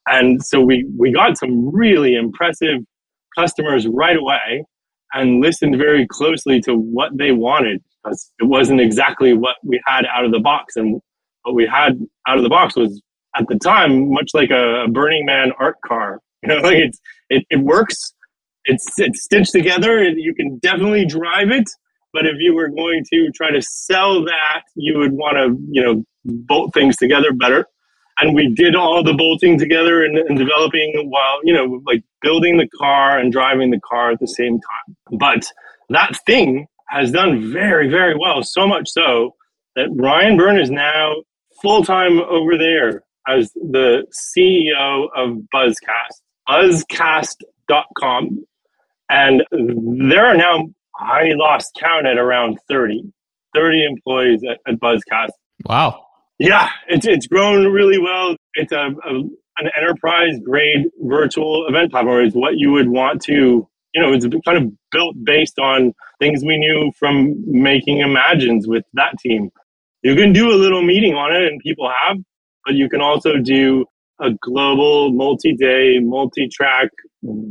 [0.07, 2.81] And so we we got some really impressive
[3.37, 4.65] customers right away
[5.13, 10.05] and listened very closely to what they wanted because it wasn't exactly what we had
[10.07, 10.77] out of the box.
[10.77, 11.01] And
[11.43, 11.99] what we had
[12.29, 13.01] out of the box was
[13.37, 16.21] at the time much like a, Burning Man art car.
[16.47, 18.15] You know, like it's it, it works.
[18.65, 19.99] It's it's stitched together.
[19.99, 21.69] and You can definitely drive it.
[22.13, 25.83] But if you were going to try to sell that, you would want to you
[25.83, 27.67] know bolt things together better
[28.19, 32.57] and we did all the bolting together and, and, developing while you know like building
[32.57, 35.47] the car and driving the car at the same time but
[35.91, 39.35] that thing has done very very well so much so
[39.77, 41.15] that ryan byrne is now
[41.63, 44.05] full-time over there as the
[44.37, 48.45] ceo of buzzcast buzzcast.com
[49.09, 50.67] and there are now
[50.99, 53.03] i lost count at around 30
[53.55, 55.31] 30 employees at, at buzzcast
[55.67, 56.05] wow
[56.39, 58.37] yeah, it's it's grown really well.
[58.55, 59.11] It's a, a
[59.59, 62.25] an enterprise grade virtual event platform.
[62.25, 66.43] It's what you would want to, you know, it's kind of built based on things
[66.45, 69.51] we knew from making Imagines with that team.
[70.03, 72.19] You can do a little meeting on it, and people have,
[72.67, 73.87] but you can also do
[74.21, 76.89] a global, multi-day, multi-track,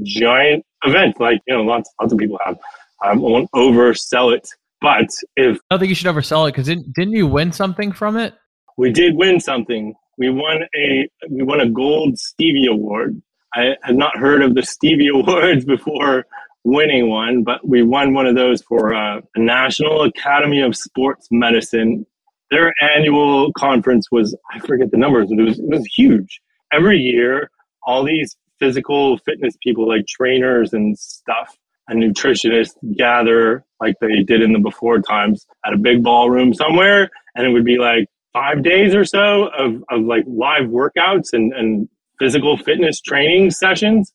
[0.03, 2.57] giant event like you know lots lots of people have.
[3.01, 4.47] I won't oversell it,
[4.81, 7.91] but if I don't think you should oversell it because didn't, didn't you win something
[7.91, 8.33] from it?
[8.77, 9.93] we did win something.
[10.17, 13.21] We won a we won a gold Stevie Award.
[13.55, 16.25] I had not heard of the Stevie Awards before
[16.63, 21.27] winning one, but we won one of those for uh, the National Academy of Sports
[21.31, 22.05] Medicine.
[22.51, 26.39] Their annual conference was I forget the numbers, but it was it was huge.
[26.73, 27.51] Every year,
[27.85, 31.55] all these physical fitness people like trainers and stuff
[31.87, 37.09] and nutritionists gather like they did in the before times at a big ballroom somewhere
[37.35, 41.53] and it would be like five days or so of, of like live workouts and,
[41.53, 41.87] and
[42.19, 44.13] physical fitness training sessions.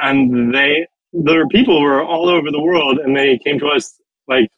[0.00, 3.98] And they, there were people were all over the world and they came to us
[4.28, 4.48] like,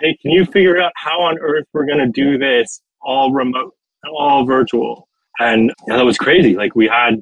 [0.00, 3.74] hey, can you figure out how on earth we're going to do this all remote,
[4.14, 5.08] all virtual?
[5.40, 6.54] And that was crazy.
[6.54, 7.14] Like we had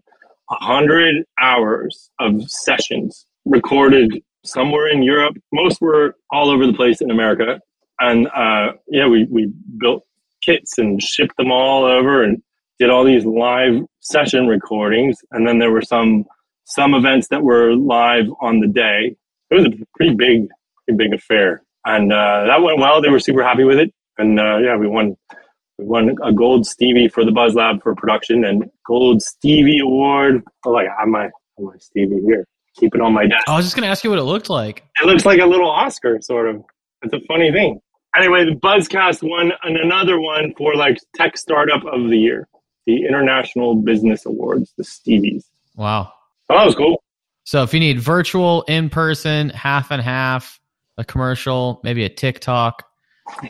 [0.51, 5.37] a hundred hours of sessions recorded somewhere in Europe.
[5.53, 7.61] Most were all over the place in America.
[8.01, 10.05] And uh, yeah, we, we built
[10.43, 12.43] kits and shipped them all over and
[12.79, 15.19] did all these live session recordings.
[15.33, 16.27] And then there were some
[16.69, 19.17] some events that were live on the day.
[19.51, 20.49] It was a pretty big,
[20.85, 23.01] pretty big affair, and uh, that went well.
[23.01, 25.17] They were super happy with it, and uh, yeah, we won.
[25.79, 30.43] We won a gold Stevie for the Buzz Lab for production and gold Stevie award.
[30.65, 32.47] Oh, like I have my, my Stevie here.
[32.77, 33.49] Keep it on my desk.
[33.49, 34.85] I was just going to ask you what it looked like.
[35.03, 36.63] It looks like a little Oscar, sort of.
[37.03, 37.81] It's a funny thing
[38.17, 42.49] anyway, the Buzzcast won another one for like tech startup of the year,
[42.87, 45.45] the International Business Awards, the Stevies.
[45.77, 46.13] Wow.
[46.51, 47.03] Oh, that was cool.
[47.45, 50.61] So if you need virtual, in person, half and half,
[50.99, 52.85] a commercial, maybe a TikTok.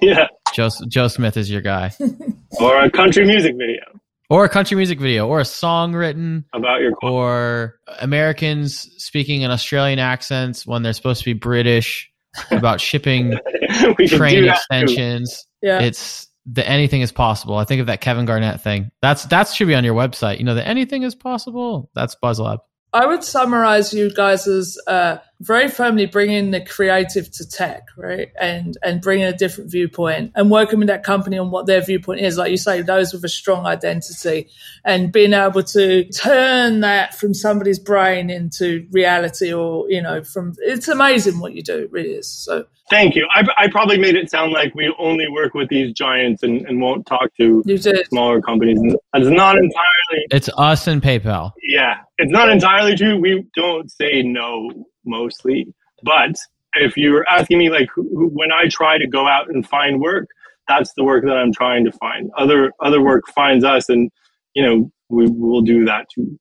[0.03, 0.27] Yeah.
[0.55, 1.93] Joe, Joe Smith is your guy.
[2.61, 3.83] or a country music video.
[4.31, 9.51] Or a country music video, or a song written about your, or Americans speaking in
[9.51, 12.11] Australian accents when they're supposed to be British
[12.51, 13.39] about shipping
[14.07, 15.47] train extensions.
[15.63, 15.81] Yeah.
[15.81, 17.57] It's the anything is possible.
[17.57, 18.91] I think of that Kevin Garnett thing.
[19.01, 20.39] That's that should be on your website.
[20.39, 21.91] You know, the anything is possible.
[21.95, 22.59] That's BuzzLab.
[22.93, 28.31] I would summarize you guys as uh, very firmly bringing the creative to tech, right?
[28.41, 32.21] And and bringing a different viewpoint and working with that company on what their viewpoint
[32.21, 32.37] is.
[32.37, 34.49] Like you say, those with a strong identity
[34.85, 40.55] and being able to turn that from somebody's brain into reality or, you know, from
[40.59, 41.79] it's amazing what you do.
[41.79, 42.29] It really is.
[42.29, 43.29] So Thank you.
[43.35, 46.81] I, I probably made it sound like we only work with these giants and, and
[46.81, 47.63] won't talk to
[48.09, 48.79] smaller companies.
[48.83, 50.27] It's not entirely.
[50.31, 51.53] It's us and PayPal.
[51.63, 53.21] Yeah, it's not entirely true.
[53.21, 55.67] We don't say no mostly.
[56.03, 56.37] But
[56.75, 60.29] if you're asking me, like, when I try to go out and find work,
[60.69, 62.31] that's the work that I'm trying to find.
[62.37, 64.11] Other other work finds us, and
[64.55, 66.39] you know, we will do that too.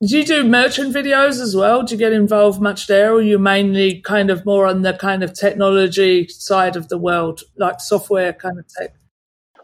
[0.00, 1.82] Do you do merchant videos as well?
[1.82, 5.24] Do you get involved much there, or you mainly kind of more on the kind
[5.24, 8.94] of technology side of the world, like software kind of tech?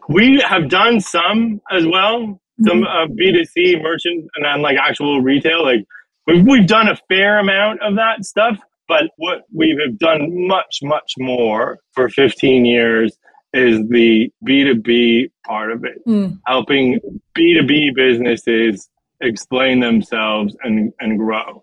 [0.08, 3.12] We have done some as well, some mm-hmm.
[3.12, 5.62] uh, B2C merchant and then like actual retail.
[5.62, 5.84] Like
[6.26, 8.58] we've, we've done a fair amount of that stuff,
[8.88, 13.16] But what we have done much, much more for 15 years
[13.54, 16.38] is the B2B part of it, Mm.
[16.46, 16.98] helping
[17.38, 18.88] B2B businesses
[19.20, 21.62] explain themselves and, and grow.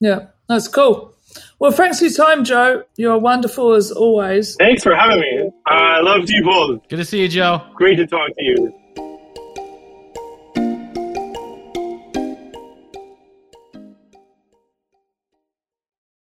[0.00, 1.12] Yeah, that's cool.
[1.58, 2.84] Well, thanks for your time, Joe.
[2.96, 4.54] You're wonderful as always.
[4.56, 5.50] Thanks for having me.
[5.66, 6.88] I love you both.
[6.88, 7.62] Good to see you, Joe.
[7.74, 8.72] Great to talk to you.